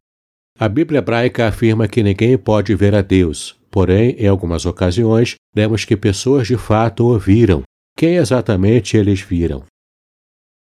A 0.62 0.68
Bíblia 0.68 0.98
hebraica 0.98 1.48
afirma 1.48 1.88
que 1.88 2.04
ninguém 2.04 2.38
pode 2.38 2.76
ver 2.76 2.94
a 2.94 3.02
Deus, 3.02 3.56
porém, 3.72 4.10
em 4.20 4.28
algumas 4.28 4.66
ocasiões, 4.66 5.36
lemos 5.56 5.86
que 5.86 5.96
pessoas 5.96 6.48
de 6.48 6.58
fato 6.58 7.06
o 7.06 7.18
viram. 7.18 7.64
Quem 7.98 8.18
exatamente 8.18 8.98
eles 8.98 9.22
viram? 9.22 9.64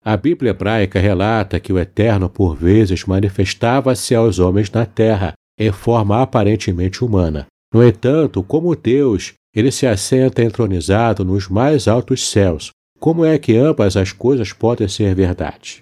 A 0.04 0.18
Bíblia 0.18 0.50
hebraica 0.50 1.00
relata 1.00 1.60
que 1.60 1.72
o 1.72 1.78
Eterno, 1.78 2.28
por 2.28 2.56
vezes, 2.56 3.06
manifestava-se 3.06 4.16
aos 4.16 4.40
homens 4.40 4.72
na 4.72 4.84
terra, 4.84 5.34
em 5.60 5.72
forma 5.72 6.24
aparentemente 6.24 7.06
humana. 7.06 7.46
No 7.72 7.88
entanto, 7.88 8.42
como 8.42 8.76
Deus, 8.76 9.34
ele 9.56 9.72
se 9.72 9.86
assenta 9.86 10.42
entronizado 10.42 11.24
nos 11.24 11.48
mais 11.48 11.88
altos 11.88 12.28
céus. 12.32 12.72
Como 13.00 13.24
é 13.24 13.38
que 13.38 13.56
ambas 13.56 13.96
as 13.96 14.12
coisas 14.12 14.52
podem 14.54 14.88
ser 14.88 15.14
verdade? 15.14 15.82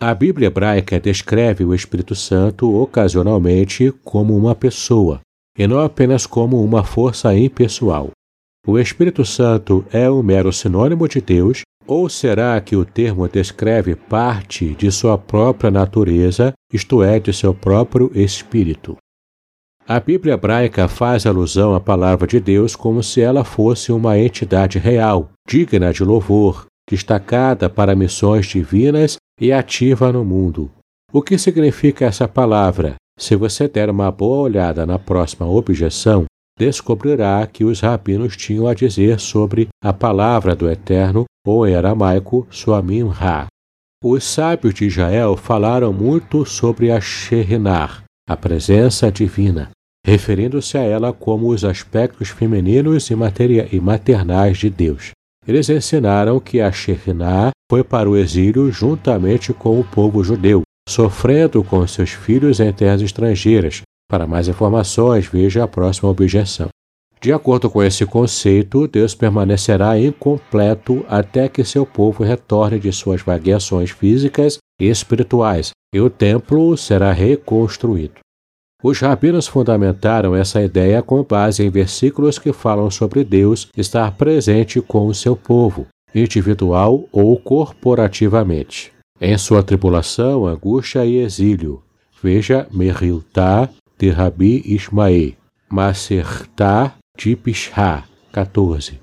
A 0.00 0.14
Bíblia 0.14 0.48
hebraica 0.48 0.98
descreve 1.00 1.64
o 1.64 1.74
Espírito 1.74 2.14
Santo 2.14 2.74
ocasionalmente 2.74 3.92
como 4.04 4.36
uma 4.36 4.54
pessoa, 4.54 5.20
e 5.56 5.66
não 5.66 5.80
apenas 5.80 6.26
como 6.26 6.62
uma 6.62 6.82
força 6.82 7.34
impessoal. 7.34 8.10
O 8.66 8.78
Espírito 8.78 9.24
Santo 9.24 9.84
é 9.92 10.10
um 10.10 10.22
mero 10.22 10.52
sinônimo 10.52 11.06
de 11.08 11.20
Deus, 11.20 11.62
ou 11.86 12.08
será 12.08 12.60
que 12.60 12.74
o 12.74 12.84
termo 12.84 13.28
descreve 13.28 13.94
parte 13.94 14.74
de 14.74 14.90
sua 14.90 15.18
própria 15.18 15.70
natureza, 15.70 16.52
isto 16.72 17.02
é, 17.02 17.20
de 17.20 17.32
seu 17.32 17.54
próprio 17.54 18.10
espírito? 18.14 18.96
A 19.86 20.00
Bíblia 20.00 20.32
hebraica 20.32 20.88
faz 20.88 21.26
alusão 21.26 21.74
à 21.74 21.80
palavra 21.80 22.26
de 22.26 22.40
Deus 22.40 22.74
como 22.74 23.02
se 23.02 23.20
ela 23.20 23.44
fosse 23.44 23.92
uma 23.92 24.18
entidade 24.18 24.78
real, 24.78 25.30
digna 25.46 25.92
de 25.92 26.02
louvor, 26.02 26.64
destacada 26.90 27.68
para 27.68 27.94
missões 27.94 28.46
divinas 28.46 29.18
e 29.40 29.52
ativa 29.52 30.12
no 30.12 30.24
mundo. 30.24 30.70
O 31.12 31.22
que 31.22 31.38
significa 31.38 32.06
essa 32.06 32.26
palavra? 32.26 32.96
Se 33.18 33.36
você 33.36 33.68
der 33.68 33.88
uma 33.88 34.10
boa 34.10 34.42
olhada 34.42 34.84
na 34.84 34.98
próxima 34.98 35.46
objeção, 35.46 36.24
descobrirá 36.58 37.46
que 37.46 37.64
os 37.64 37.80
rabinos 37.80 38.36
tinham 38.36 38.66
a 38.66 38.74
dizer 38.74 39.20
sobre 39.20 39.68
a 39.82 39.92
palavra 39.92 40.54
do 40.54 40.68
Eterno, 40.68 41.24
ou 41.46 41.66
em 41.66 41.74
aramaico, 41.74 42.46
Suamim 42.50 43.08
Ra. 43.08 43.46
Os 44.02 44.24
sábios 44.24 44.74
de 44.74 44.86
Israel 44.86 45.36
falaram 45.36 45.92
muito 45.92 46.44
sobre 46.44 46.90
a 46.90 47.00
Sherinar, 47.00 48.04
a 48.28 48.36
presença 48.36 49.10
divina, 49.10 49.70
referindo-se 50.06 50.76
a 50.76 50.82
ela 50.82 51.12
como 51.12 51.48
os 51.48 51.64
aspectos 51.64 52.28
femininos 52.28 53.08
e, 53.10 53.14
e 53.72 53.80
maternais 53.80 54.58
de 54.58 54.68
Deus. 54.68 55.12
Eles 55.46 55.68
ensinaram 55.68 56.40
que 56.40 56.60
a 56.60 56.72
Shekhinah 56.72 57.50
foi 57.70 57.84
para 57.84 58.08
o 58.08 58.16
exílio 58.16 58.70
juntamente 58.72 59.52
com 59.52 59.78
o 59.78 59.84
povo 59.84 60.24
judeu, 60.24 60.62
sofrendo 60.88 61.62
com 61.62 61.86
seus 61.86 62.10
filhos 62.10 62.60
em 62.60 62.72
terras 62.72 63.02
estrangeiras. 63.02 63.82
Para 64.08 64.26
mais 64.26 64.48
informações, 64.48 65.26
veja 65.26 65.64
a 65.64 65.68
próxima 65.68 66.10
objeção. 66.10 66.68
De 67.20 67.32
acordo 67.32 67.70
com 67.70 67.82
esse 67.82 68.04
conceito, 68.04 68.86
Deus 68.86 69.14
permanecerá 69.14 69.98
incompleto 69.98 71.04
até 71.08 71.48
que 71.48 71.64
seu 71.64 71.86
povo 71.86 72.22
retorne 72.22 72.78
de 72.78 72.92
suas 72.92 73.22
vagueações 73.22 73.90
físicas 73.90 74.58
e 74.78 74.90
espirituais, 74.90 75.70
e 75.94 76.00
o 76.00 76.10
templo 76.10 76.76
será 76.76 77.12
reconstruído. 77.12 78.23
Os 78.84 79.00
rabinos 79.00 79.46
fundamentaram 79.46 80.36
essa 80.36 80.62
ideia 80.62 81.02
com 81.02 81.22
base 81.24 81.64
em 81.64 81.70
versículos 81.70 82.38
que 82.38 82.52
falam 82.52 82.90
sobre 82.90 83.24
Deus 83.24 83.66
estar 83.74 84.12
presente 84.12 84.78
com 84.82 85.06
o 85.06 85.14
seu 85.14 85.34
povo, 85.34 85.86
individual 86.14 87.08
ou 87.10 87.34
corporativamente. 87.38 88.92
Em 89.18 89.38
sua 89.38 89.62
tribulação, 89.62 90.46
angústia 90.46 91.06
e 91.06 91.16
exílio. 91.16 91.82
Veja 92.22 92.66
Meriltá 92.70 93.70
de 93.98 94.10
Rabi 94.10 94.62
Ismael, 94.66 95.32
Masertá 95.70 96.92
de 97.16 97.34
Pishá, 97.36 98.04
14. 98.32 99.00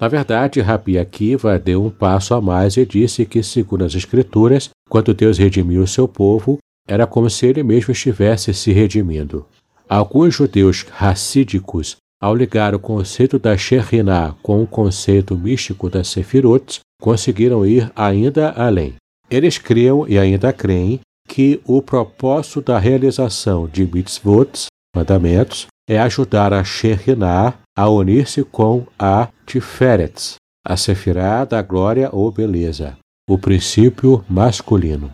Na 0.00 0.08
verdade, 0.08 0.62
Rabi 0.62 0.98
Akiva 0.98 1.58
deu 1.58 1.84
um 1.84 1.90
passo 1.90 2.32
a 2.32 2.40
mais 2.40 2.78
e 2.78 2.86
disse 2.86 3.26
que, 3.26 3.42
segundo 3.42 3.84
as 3.84 3.94
Escrituras, 3.94 4.70
quando 4.88 5.12
Deus 5.12 5.36
redimiu 5.36 5.82
o 5.82 5.86
seu 5.86 6.08
povo, 6.08 6.58
era 6.86 7.06
como 7.06 7.30
se 7.30 7.46
ele 7.46 7.62
mesmo 7.62 7.92
estivesse 7.92 8.52
se 8.52 8.72
redimindo. 8.72 9.46
Alguns 9.88 10.34
judeus 10.34 10.86
racídicos, 10.90 11.96
ao 12.20 12.34
ligar 12.34 12.74
o 12.74 12.78
conceito 12.78 13.38
da 13.38 13.56
Shekhinah 13.56 14.34
com 14.42 14.62
o 14.62 14.66
conceito 14.66 15.36
místico 15.36 15.90
da 15.90 16.02
Sefirot, 16.04 16.80
conseguiram 17.00 17.66
ir 17.66 17.90
ainda 17.94 18.50
além. 18.52 18.94
Eles 19.30 19.58
criam 19.58 20.06
e 20.08 20.18
ainda 20.18 20.52
creem 20.52 21.00
que 21.28 21.60
o 21.64 21.80
propósito 21.82 22.60
da 22.60 22.78
realização 22.78 23.66
de 23.66 23.84
mitzvot, 23.86 24.66
mandamentos, 24.94 25.66
é 25.88 25.98
ajudar 25.98 26.52
a 26.52 26.62
Shekhinah 26.62 27.54
a 27.76 27.88
unir-se 27.88 28.44
com 28.44 28.86
a 28.98 29.28
Tiferet, 29.46 30.34
a 30.64 30.76
Sefirah 30.76 31.44
da 31.44 31.62
glória 31.62 32.10
ou 32.12 32.30
beleza, 32.30 32.96
o 33.28 33.38
princípio 33.38 34.24
masculino. 34.28 35.10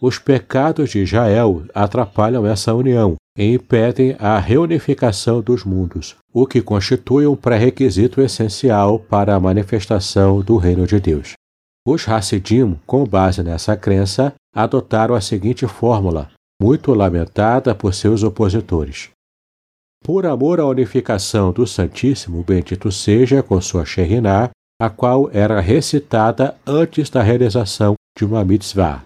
Os 0.00 0.18
pecados 0.18 0.90
de 0.90 1.00
Israel 1.00 1.64
atrapalham 1.74 2.46
essa 2.46 2.72
união 2.74 3.16
e 3.36 3.52
impedem 3.52 4.16
a 4.18 4.38
reunificação 4.38 5.42
dos 5.42 5.62
mundos, 5.62 6.16
o 6.32 6.46
que 6.46 6.62
constitui 6.62 7.26
um 7.26 7.36
pré-requisito 7.36 8.20
essencial 8.22 8.98
para 8.98 9.34
a 9.34 9.40
manifestação 9.40 10.40
do 10.40 10.56
reino 10.56 10.86
de 10.86 10.98
Deus. 10.98 11.34
Os 11.86 12.08
Hassidim, 12.08 12.78
com 12.86 13.04
base 13.04 13.42
nessa 13.42 13.76
crença, 13.76 14.32
adotaram 14.54 15.14
a 15.14 15.20
seguinte 15.20 15.66
fórmula, 15.66 16.30
muito 16.60 16.94
lamentada 16.94 17.74
por 17.74 17.92
seus 17.94 18.22
opositores. 18.22 19.10
Por 20.02 20.24
amor 20.24 20.60
à 20.60 20.66
unificação 20.66 21.52
do 21.52 21.66
Santíssimo, 21.66 22.42
bendito 22.42 22.90
seja 22.90 23.42
com 23.42 23.60
sua 23.60 23.84
Sheriná, 23.84 24.48
a 24.80 24.88
qual 24.88 25.30
era 25.30 25.60
recitada 25.60 26.56
antes 26.66 27.10
da 27.10 27.22
realização 27.22 27.94
de 28.16 28.24
uma 28.24 28.42
mitzvah. 28.42 29.02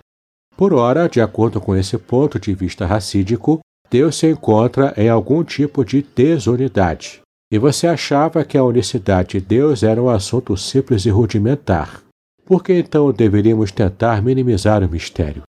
Por 0.56 0.72
ora, 0.72 1.08
de 1.08 1.20
acordo 1.20 1.60
com 1.60 1.74
esse 1.74 1.98
ponto 1.98 2.38
de 2.38 2.54
vista 2.54 2.86
racídico, 2.86 3.60
Deus 3.90 4.16
se 4.16 4.30
encontra 4.30 4.94
em 4.96 5.08
algum 5.08 5.42
tipo 5.42 5.84
de 5.84 6.02
desunidade. 6.02 7.20
E 7.52 7.58
você 7.58 7.86
achava 7.86 8.44
que 8.44 8.56
a 8.56 8.64
unicidade 8.64 9.38
de 9.38 9.40
Deus 9.40 9.82
era 9.82 10.02
um 10.02 10.08
assunto 10.08 10.56
simples 10.56 11.04
e 11.06 11.10
rudimentar. 11.10 12.02
Por 12.44 12.62
que 12.62 12.72
então 12.74 13.12
deveríamos 13.12 13.72
tentar 13.72 14.22
minimizar 14.22 14.82
o 14.82 14.88
mistério? 14.88 15.42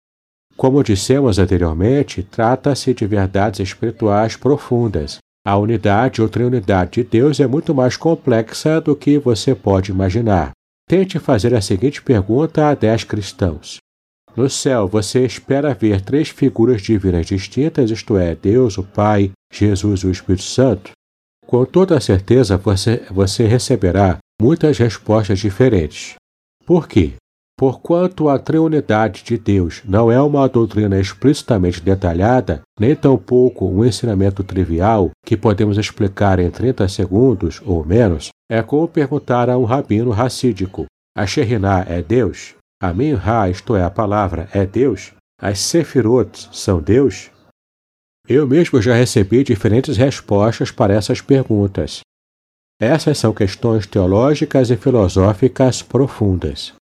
Como 0.57 0.85
dissemos 0.85 1.39
anteriormente, 1.39 2.23
trata-se 2.23 2.95
de 2.95 3.07
verdades 3.07 3.61
espirituais 3.61 4.37
profundas. 4.37 5.19
A 5.47 5.57
unidade 5.57 6.23
ou 6.23 6.29
triunidade 6.29 7.03
de 7.03 7.05
Deus 7.05 7.41
é 7.41 7.47
muito 7.47 7.75
mais 7.75 7.97
complexa 7.97 8.81
do 8.81 8.95
que 8.97 9.19
você 9.19 9.55
pode 9.55 9.91
imaginar. 9.91 10.53
Tente 10.89 11.19
fazer 11.19 11.55
a 11.55 11.61
seguinte 11.61 12.03
pergunta 12.03 12.69
a 12.69 12.75
dez 12.75 13.05
cristãos: 13.05 13.79
no 14.37 14.51
céu, 14.51 14.89
você 14.89 15.25
espera 15.25 15.75
ver 15.75 16.01
três 16.01 16.29
figuras 16.29 16.83
divinas 16.83 17.27
distintas, 17.27 17.91
isto 17.91 18.17
é, 18.17 18.35
Deus, 18.35 18.77
o 18.79 18.83
Pai, 18.83 19.31
Jesus 19.53 20.01
e 20.01 20.07
o 20.07 20.11
Espírito 20.11 20.43
Santo? 20.43 20.91
Com 21.47 21.65
toda 21.65 22.01
certeza, 22.01 22.57
você, 22.57 23.03
você 23.11 23.47
receberá 23.47 24.19
muitas 24.41 24.79
respostas 24.79 25.39
diferentes. 25.39 26.15
Por 26.67 26.89
quê? 26.89 27.13
Porquanto 27.57 28.29
a 28.29 28.37
triunidade 28.37 29.23
de 29.23 29.39
Deus 29.39 29.81
não 29.85 30.11
é 30.11 30.21
uma 30.21 30.49
doutrina 30.49 30.99
explicitamente 30.99 31.81
detalhada, 31.81 32.63
nem 32.81 32.97
tampouco 32.97 33.67
um 33.67 33.85
ensinamento 33.85 34.43
trivial 34.43 35.11
que 35.25 35.37
podemos 35.37 35.79
explicar 35.79 36.41
em 36.41 36.51
30 36.51 36.89
segundos 36.89 37.63
ou 37.65 37.85
menos, 37.85 38.31
é 38.51 38.61
como 38.61 38.89
perguntar 38.89 39.49
a 39.49 39.57
um 39.57 39.65
rabino 39.65 40.11
racídico: 40.11 40.87
a 41.17 41.25
Sheriná 41.27 41.85
é 41.89 42.03
Deus? 42.03 42.57
A 42.85 42.93
Minha, 42.93 43.49
isto 43.49 43.75
é, 43.75 43.83
a 43.83 43.89
palavra, 43.89 44.47
é 44.53 44.67
Deus? 44.67 45.15
As 45.41 45.59
Sefirot 45.59 46.51
são 46.53 46.83
Deus? 46.83 47.31
Eu 48.29 48.47
mesmo 48.47 48.83
já 48.83 48.95
recebi 48.95 49.43
diferentes 49.43 49.97
respostas 49.97 50.71
para 50.71 50.93
essas 50.93 51.23
perguntas. 51.23 52.01
Essas 52.79 53.17
são 53.17 53.33
questões 53.33 53.87
teológicas 53.87 54.69
e 54.69 54.77
filosóficas 54.77 55.81
profundas. 55.81 56.75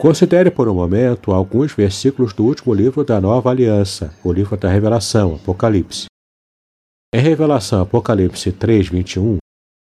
Considere 0.00 0.50
por 0.50 0.66
um 0.66 0.72
momento 0.72 1.30
alguns 1.30 1.74
versículos 1.74 2.32
do 2.32 2.46
último 2.46 2.72
livro 2.72 3.04
da 3.04 3.20
Nova 3.20 3.50
Aliança, 3.50 4.14
o 4.24 4.32
livro 4.32 4.56
da 4.56 4.70
Revelação, 4.70 5.34
Apocalipse. 5.34 6.06
Em 7.14 7.20
Revelação 7.20 7.82
Apocalipse 7.82 8.50
3, 8.50 8.88
21, 8.88 9.36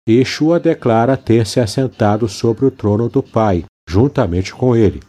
Yeshua 0.09 0.61
declara 0.61 1.16
ter 1.16 1.45
se 1.49 1.59
assentado 1.59 2.28
sobre 2.28 2.64
o 2.64 2.70
trono 2.70 3.09
do 3.09 3.24
Pai, 3.24 3.64
juntamente 3.88 4.55
com 4.55 4.76
ele, 4.76 5.03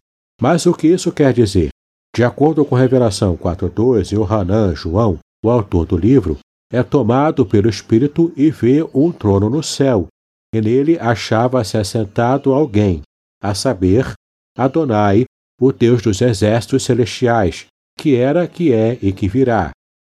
mas 0.43 0.65
o 0.65 0.73
que 0.73 0.87
isso 0.87 1.09
quer 1.09 1.31
dizer? 1.31 1.69
De 2.13 2.21
acordo 2.21 2.65
com 2.65 2.75
Revelação 2.75 3.37
4.2, 3.37 4.11
Yohanan, 4.11 4.75
João, 4.75 5.17
o 5.41 5.49
autor 5.49 5.85
do 5.85 5.95
livro, 5.95 6.37
é 6.69 6.83
tomado 6.83 7.45
pelo 7.45 7.69
Espírito 7.69 8.29
e 8.35 8.51
vê 8.51 8.85
um 8.93 9.09
trono 9.09 9.49
no 9.49 9.63
céu, 9.63 10.09
e 10.53 10.59
nele 10.59 10.99
achava-se 10.99 11.77
assentado 11.77 12.51
alguém, 12.51 13.03
a 13.41 13.55
saber, 13.55 14.11
Adonai, 14.57 15.23
o 15.61 15.71
Deus 15.71 16.01
dos 16.01 16.19
exércitos 16.19 16.83
celestiais, 16.83 17.67
que 17.97 18.17
era, 18.17 18.45
que 18.45 18.73
é 18.73 18.99
e 19.01 19.13
que 19.13 19.29
virá. 19.29 19.71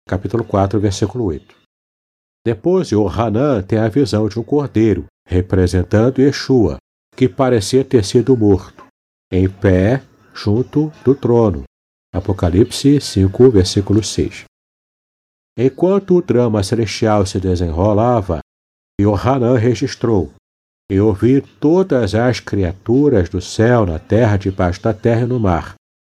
Capítulo 0.09 0.43
4, 0.43 0.81
versículo 0.81 1.25
8. 1.25 1.55
Depois, 2.47 2.89
Yohanan 2.89 3.62
tem 3.62 3.79
a 3.79 3.89
visão 3.89 4.27
de 4.27 4.41
um 4.41 4.43
cordeiro, 4.43 5.05
representando 5.29 6.22
Yeshua, 6.22 6.79
que 7.14 7.29
parecia 7.29 7.85
ter 7.85 8.03
sido 8.07 8.35
morto, 8.35 8.87
em 9.31 9.47
pé 9.51 10.03
junto 10.35 10.93
do 11.05 11.14
trono. 11.14 11.62
Apocalipse 12.12 13.01
5, 13.01 13.51
versículo 13.51 14.03
6. 14.03 14.45
Enquanto 15.57 16.16
o 16.16 16.22
drama 16.22 16.62
celestial 16.62 17.24
se 17.24 17.39
desenrolava, 17.39 18.41
Yohanan 19.01 19.57
registrou: 19.57 20.32
E 20.91 21.01
ouvi 21.01 21.41
todas 21.41 22.14
as 22.14 22.41
criaturas 22.41 23.28
do 23.28 23.41
céu, 23.41 23.87
na 23.87 23.99
terra, 23.99 24.37
debaixo 24.37 24.82
da 24.82 24.93
terra 24.93 25.22
e 25.22 25.26
no 25.26 25.39
mar. 25.39 25.74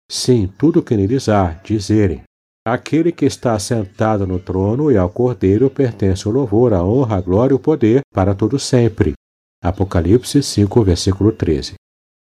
Sim, 0.10 0.48
tudo 0.58 0.82
que 0.82 0.96
neles 0.96 1.30
há, 1.30 1.54
dizerem: 1.64 2.24
Aquele 2.68 3.12
que 3.12 3.26
está 3.26 3.58
sentado 3.60 4.26
no 4.26 4.40
trono 4.40 4.92
e 4.92 4.98
ao 4.98 5.10
cordeiro 5.10 5.70
pertence 5.70 6.28
o 6.28 6.32
louvor, 6.32 6.74
a 6.74 6.84
honra, 6.84 7.18
a 7.18 7.22
glória 7.22 7.54
e 7.54 7.56
o 7.56 7.60
poder 7.60 8.02
para 8.14 8.36
todo 8.36 8.58
sempre. 8.58 9.14
Apocalipse 9.64 10.42
5, 10.42 10.84
versículo 10.84 11.32
13. 11.32 11.76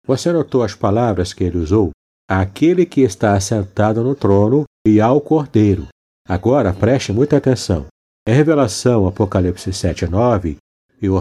Você 0.09 0.32
notou 0.32 0.62
as 0.62 0.74
palavras 0.74 1.34
que 1.34 1.44
ele 1.44 1.59
usou? 1.59 1.90
Aquele 2.26 2.86
que 2.86 3.02
está 3.02 3.38
sentado 3.38 4.02
no 4.02 4.14
trono 4.14 4.64
e 4.86 5.02
ao 5.02 5.20
cordeiro. 5.20 5.86
Agora 6.26 6.72
preste 6.72 7.12
muita 7.12 7.36
atenção. 7.36 7.84
Em 8.26 8.32
Revelação, 8.32 9.06
Apocalipse 9.06 9.70
7 9.70 10.06
9, 10.06 10.56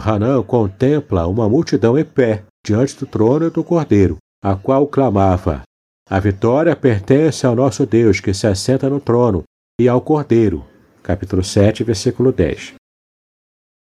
Hanan 0.02 0.42
contempla 0.42 1.28
uma 1.28 1.50
multidão 1.50 2.00
em 2.00 2.06
pé 2.06 2.46
diante 2.66 2.98
do 2.98 3.06
trono 3.06 3.48
e 3.48 3.50
do 3.50 3.62
cordeiro, 3.62 4.20
a 4.42 4.56
qual 4.56 4.88
clamava: 4.88 5.64
A 6.10 6.18
vitória 6.22 6.74
pertence 6.74 7.46
ao 7.46 7.58
nosso 7.58 7.86
Deus 7.86 8.22
que 8.22 8.34
se 8.34 8.48
assenta 8.48 8.90
no 8.90 9.02
trono 9.02 9.44
e 9.78 9.90
ao 9.90 10.00
cordeiro. 10.00 10.66
Capítulo 11.04 11.44
7, 11.44 11.84
versículo 11.84 12.32
10. 12.32 12.76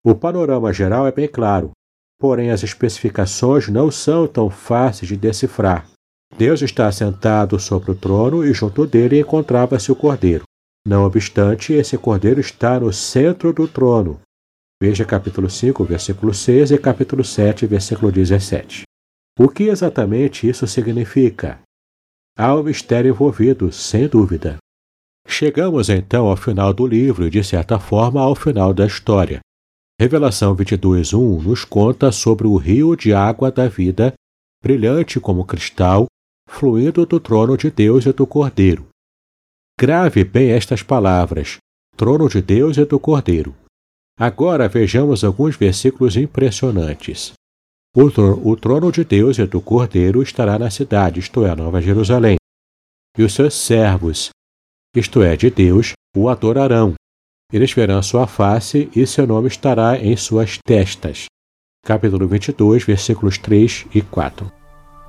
O 0.02 0.14
panorama 0.14 0.72
geral 0.72 1.06
é 1.06 1.12
bem 1.12 1.28
claro, 1.28 1.72
porém 2.18 2.50
as 2.50 2.62
especificações 2.62 3.68
não 3.68 3.90
são 3.90 4.26
tão 4.26 4.48
fáceis 4.50 5.08
de 5.08 5.16
decifrar. 5.16 5.86
Deus 6.36 6.62
está 6.62 6.90
sentado 6.90 7.58
sobre 7.58 7.92
o 7.92 7.94
trono 7.94 8.44
e 8.44 8.52
junto 8.52 8.86
dele 8.86 9.20
encontrava-se 9.20 9.92
o 9.92 9.96
cordeiro. 9.96 10.44
Não 10.86 11.04
obstante, 11.04 11.72
esse 11.72 11.96
cordeiro 11.96 12.40
está 12.40 12.78
no 12.78 12.92
centro 12.92 13.52
do 13.52 13.66
trono. 13.66 14.20
Veja 14.82 15.04
capítulo 15.04 15.48
5, 15.48 15.84
versículo 15.84 16.34
6 16.34 16.72
e 16.72 16.78
capítulo 16.78 17.24
7, 17.24 17.66
versículo 17.66 18.10
17. 18.10 18.82
O 19.38 19.48
que 19.48 19.64
exatamente 19.64 20.48
isso 20.48 20.66
significa? 20.66 21.60
Há 22.36 22.54
um 22.54 22.64
mistério 22.64 23.10
envolvido, 23.10 23.72
sem 23.72 24.08
dúvida. 24.08 24.58
Chegamos 25.26 25.88
então 25.88 26.26
ao 26.26 26.36
final 26.36 26.72
do 26.74 26.86
livro 26.86 27.26
e, 27.26 27.30
de 27.30 27.42
certa 27.42 27.78
forma, 27.78 28.20
ao 28.20 28.34
final 28.34 28.74
da 28.74 28.86
história. 28.86 29.40
Revelação 30.00 30.56
22.1 30.56 31.42
nos 31.42 31.64
conta 31.64 32.10
sobre 32.10 32.48
o 32.48 32.56
rio 32.56 32.96
de 32.96 33.14
água 33.14 33.50
da 33.50 33.68
vida, 33.68 34.12
brilhante 34.60 35.20
como 35.20 35.44
cristal, 35.44 36.06
fluindo 36.48 37.06
do 37.06 37.20
trono 37.20 37.56
de 37.56 37.70
Deus 37.70 38.04
e 38.04 38.12
do 38.12 38.26
Cordeiro. 38.26 38.88
Grave 39.78 40.24
bem 40.24 40.50
estas 40.50 40.82
palavras: 40.82 41.58
trono 41.96 42.28
de 42.28 42.42
Deus 42.42 42.76
e 42.76 42.84
do 42.84 42.98
Cordeiro. 42.98 43.54
Agora 44.18 44.68
vejamos 44.68 45.22
alguns 45.22 45.56
versículos 45.56 46.16
impressionantes. 46.16 47.32
O, 47.96 48.06
o 48.50 48.56
trono 48.56 48.90
de 48.90 49.04
Deus 49.04 49.38
e 49.38 49.46
do 49.46 49.60
Cordeiro 49.60 50.20
estará 50.22 50.58
na 50.58 50.70
cidade, 50.70 51.20
isto 51.20 51.46
é, 51.46 51.54
Nova 51.54 51.80
Jerusalém. 51.80 52.36
E 53.16 53.22
os 53.22 53.32
seus 53.32 53.54
servos, 53.54 54.30
isto 54.96 55.22
é, 55.22 55.36
de 55.36 55.50
Deus, 55.50 55.92
o 56.16 56.28
adorarão. 56.28 56.94
Eles 57.54 57.72
verão 57.72 58.02
sua 58.02 58.26
face 58.26 58.88
e 58.96 59.06
seu 59.06 59.28
nome 59.28 59.46
estará 59.46 59.96
em 59.96 60.16
suas 60.16 60.58
testas. 60.66 61.26
Capítulo 61.86 62.26
22, 62.26 62.82
versículos 62.82 63.38
3 63.38 63.86
e 63.94 64.02
4. 64.02 64.50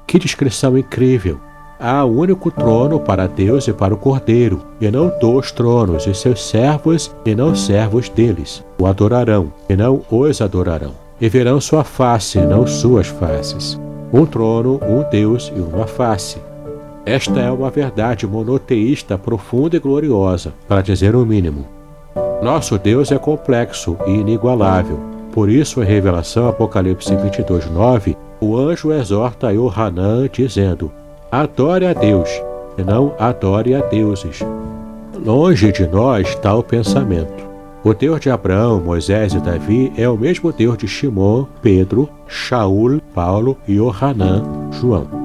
Que 0.06 0.20
descrição 0.20 0.78
incrível! 0.78 1.40
Há 1.80 2.06
um 2.06 2.20
único 2.20 2.52
trono 2.52 3.00
para 3.00 3.26
Deus 3.26 3.68
e 3.68 3.74
para 3.74 3.96
o 3.96 3.98
Cordeiro, 3.98 4.64
e 4.80 4.92
não 4.92 5.12
dois 5.20 5.52
tronos, 5.52 6.06
e 6.06 6.14
seus 6.14 6.48
servos 6.48 7.12
e 7.26 7.34
não 7.34 7.56
servos 7.56 8.10
deles 8.10 8.64
o 8.80 8.86
adorarão, 8.86 9.52
e 9.68 9.76
não 9.76 10.06
os 10.12 10.40
adorarão. 10.40 10.94
E 11.20 11.28
verão 11.28 11.60
sua 11.60 11.84
face, 11.84 12.38
e 12.38 12.46
não 12.46 12.68
suas 12.68 13.08
faces. 13.08 13.80
Um 14.14 14.24
trono, 14.24 14.80
um 14.84 15.04
Deus 15.10 15.52
e 15.56 15.60
uma 15.60 15.88
face. 15.88 16.38
Esta 17.08 17.40
é 17.40 17.50
uma 17.50 17.72
verdade 17.72 18.28
monoteísta 18.28 19.18
profunda 19.18 19.78
e 19.78 19.80
gloriosa, 19.80 20.54
para 20.68 20.84
dizer 20.84 21.16
o 21.16 21.26
mínimo. 21.26 21.75
Nosso 22.46 22.78
Deus 22.78 23.12
é 23.12 23.18
complexo 23.18 23.98
e 24.06 24.12
inigualável. 24.12 25.00
Por 25.32 25.50
isso, 25.50 25.82
em 25.82 25.86
Revelação 25.88 26.48
Apocalipse 26.48 27.16
22, 27.16 27.72
9, 27.72 28.16
o 28.40 28.56
anjo 28.56 28.94
exorta 28.94 29.52
Yohanan, 29.52 30.30
dizendo: 30.32 30.92
Adore 31.32 31.88
a 31.88 31.94
Deus, 31.94 32.30
e 32.78 32.84
não 32.84 33.16
adore 33.18 33.74
a 33.74 33.82
deuses. 33.82 34.46
Longe 35.26 35.72
de 35.72 35.88
nós 35.88 36.30
está 36.30 36.56
o 36.56 36.62
pensamento. 36.62 37.44
O 37.84 37.96
Deus 37.96 38.20
de 38.20 38.30
Abraão, 38.30 38.80
Moisés 38.80 39.34
e 39.34 39.40
Davi 39.40 39.92
é 39.98 40.08
o 40.08 40.16
mesmo 40.16 40.54
Deus 40.54 40.78
de 40.78 40.88
Shimon, 40.88 41.48
Pedro, 41.64 42.08
Shaul, 42.28 43.02
Paulo 43.12 43.58
e 43.68 43.80
Ohanan, 43.80 44.44
João. 44.72 45.25